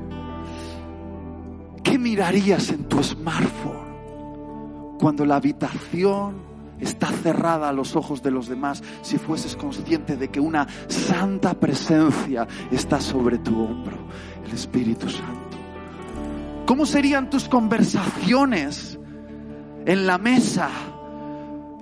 ¿Qué 1.83 1.97
mirarías 1.97 2.69
en 2.69 2.85
tu 2.85 3.03
smartphone 3.03 3.83
cuando 4.99 5.25
la 5.25 5.35
habitación 5.35 6.41
está 6.79 7.07
cerrada 7.07 7.69
a 7.69 7.73
los 7.73 7.95
ojos 7.95 8.21
de 8.23 8.31
los 8.31 8.47
demás 8.47 8.83
si 9.01 9.17
fueses 9.17 9.55
consciente 9.55 10.17
de 10.17 10.29
que 10.29 10.39
una 10.39 10.67
santa 10.87 11.53
presencia 11.53 12.47
está 12.71 12.99
sobre 12.99 13.37
tu 13.39 13.63
hombro, 13.63 13.97
el 14.45 14.53
Espíritu 14.53 15.09
Santo? 15.09 15.57
¿Cómo 16.65 16.85
serían 16.85 17.29
tus 17.29 17.49
conversaciones 17.49 18.97
en 19.85 20.07
la 20.07 20.17
mesa? 20.17 20.69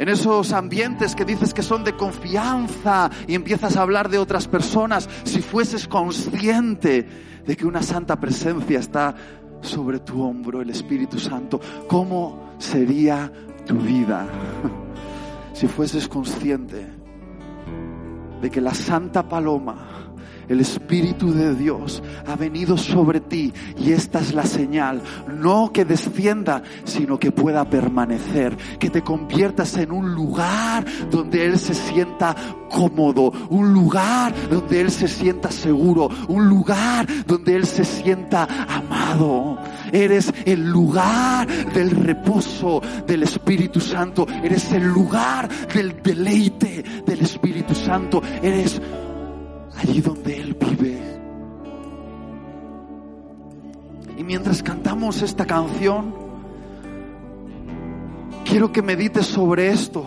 En 0.01 0.09
esos 0.09 0.51
ambientes 0.51 1.15
que 1.15 1.25
dices 1.25 1.53
que 1.53 1.61
son 1.61 1.83
de 1.83 1.95
confianza 1.95 3.11
y 3.27 3.35
empiezas 3.35 3.77
a 3.77 3.83
hablar 3.83 4.09
de 4.09 4.17
otras 4.17 4.47
personas, 4.47 5.07
si 5.25 5.43
fueses 5.43 5.87
consciente 5.87 7.07
de 7.45 7.55
que 7.55 7.67
una 7.67 7.83
santa 7.83 8.19
presencia 8.19 8.79
está 8.79 9.13
sobre 9.61 9.99
tu 9.99 10.23
hombro, 10.23 10.59
el 10.63 10.71
Espíritu 10.71 11.19
Santo, 11.19 11.61
¿cómo 11.87 12.55
sería 12.57 13.31
tu 13.65 13.75
vida? 13.75 14.27
Si 15.53 15.67
fueses 15.67 16.07
consciente 16.07 16.87
de 18.41 18.49
que 18.49 18.61
la 18.61 18.73
santa 18.73 19.29
paloma 19.29 20.10
el 20.47 20.59
Espíritu 20.59 21.33
de 21.33 21.55
Dios 21.55 22.01
ha 22.27 22.35
venido 22.35 22.77
sobre 22.77 23.19
ti 23.19 23.53
y 23.77 23.91
esta 23.91 24.19
es 24.19 24.33
la 24.33 24.45
señal, 24.45 25.01
no 25.37 25.71
que 25.73 25.85
descienda, 25.85 26.63
sino 26.83 27.19
que 27.19 27.31
pueda 27.31 27.69
permanecer, 27.69 28.57
que 28.79 28.89
te 28.89 29.01
conviertas 29.01 29.77
en 29.77 29.91
un 29.91 30.13
lugar 30.13 30.85
donde 31.09 31.45
Él 31.45 31.57
se 31.57 31.73
sienta 31.73 32.35
cómodo, 32.69 33.31
un 33.49 33.73
lugar 33.73 34.33
donde 34.49 34.81
Él 34.81 34.91
se 34.91 35.07
sienta 35.07 35.51
seguro, 35.51 36.09
un 36.27 36.47
lugar 36.47 37.07
donde 37.25 37.55
Él 37.55 37.65
se 37.65 37.83
sienta 37.83 38.47
amado. 38.67 39.57
Eres 39.91 40.33
el 40.45 40.69
lugar 40.69 41.47
del 41.73 41.91
reposo 41.91 42.81
del 43.05 43.23
Espíritu 43.23 43.79
Santo, 43.79 44.25
eres 44.43 44.71
el 44.71 44.83
lugar 44.83 45.49
del 45.73 46.01
deleite 46.01 46.83
del 47.05 47.21
Espíritu 47.21 47.75
Santo, 47.75 48.21
eres 48.41 48.81
allí 49.81 50.01
donde 50.01 50.37
Él 50.37 50.57
vive. 50.59 50.99
Y 54.17 54.23
mientras 54.23 54.61
cantamos 54.61 55.21
esta 55.21 55.45
canción, 55.45 56.13
quiero 58.45 58.71
que 58.71 58.81
medites 58.81 59.25
sobre 59.25 59.69
esto, 59.69 60.05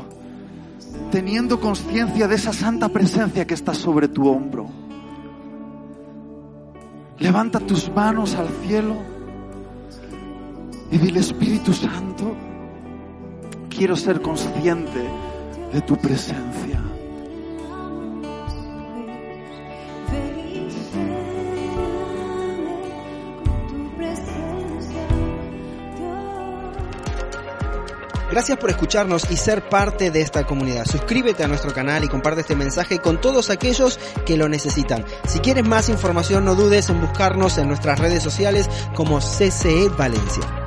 teniendo 1.11 1.61
conciencia 1.61 2.29
de 2.29 2.37
esa 2.37 2.53
santa 2.53 2.89
presencia 2.89 3.47
que 3.47 3.55
está 3.55 3.75
sobre 3.75 4.09
tu 4.09 4.29
hombro. 4.29 4.67
Levanta 7.19 7.61
tus 7.61 7.91
manos 7.91 8.35
al 8.35 8.49
cielo 8.67 8.97
y 10.91 10.99
dile 10.99 11.21
Espíritu 11.21 11.73
Santo, 11.73 12.35
quiero 13.69 13.97
ser 13.97 14.21
consciente 14.21 15.09
de 15.73 15.81
tu 15.81 15.97
presencia. 15.97 16.84
Gracias 28.35 28.59
por 28.59 28.69
escucharnos 28.69 29.31
y 29.31 29.37
ser 29.37 29.69
parte 29.69 30.11
de 30.11 30.21
esta 30.21 30.45
comunidad. 30.45 30.87
Suscríbete 30.87 31.45
a 31.45 31.47
nuestro 31.47 31.73
canal 31.73 32.03
y 32.03 32.09
comparte 32.09 32.41
este 32.41 32.57
mensaje 32.57 32.99
con 32.99 33.21
todos 33.21 33.49
aquellos 33.49 34.01
que 34.27 34.37
lo 34.37 34.49
necesitan. 34.49 35.05
Si 35.25 35.39
quieres 35.39 35.65
más 35.65 35.89
información, 35.89 36.45
no 36.45 36.57
dudes 36.57 36.89
en 36.89 37.01
buscarnos 37.01 37.59
en 37.59 37.69
nuestras 37.69 38.01
redes 38.01 38.25
sociales 38.25 38.69
como 38.97 39.21
CCE 39.21 39.89
Valencia. 39.97 40.64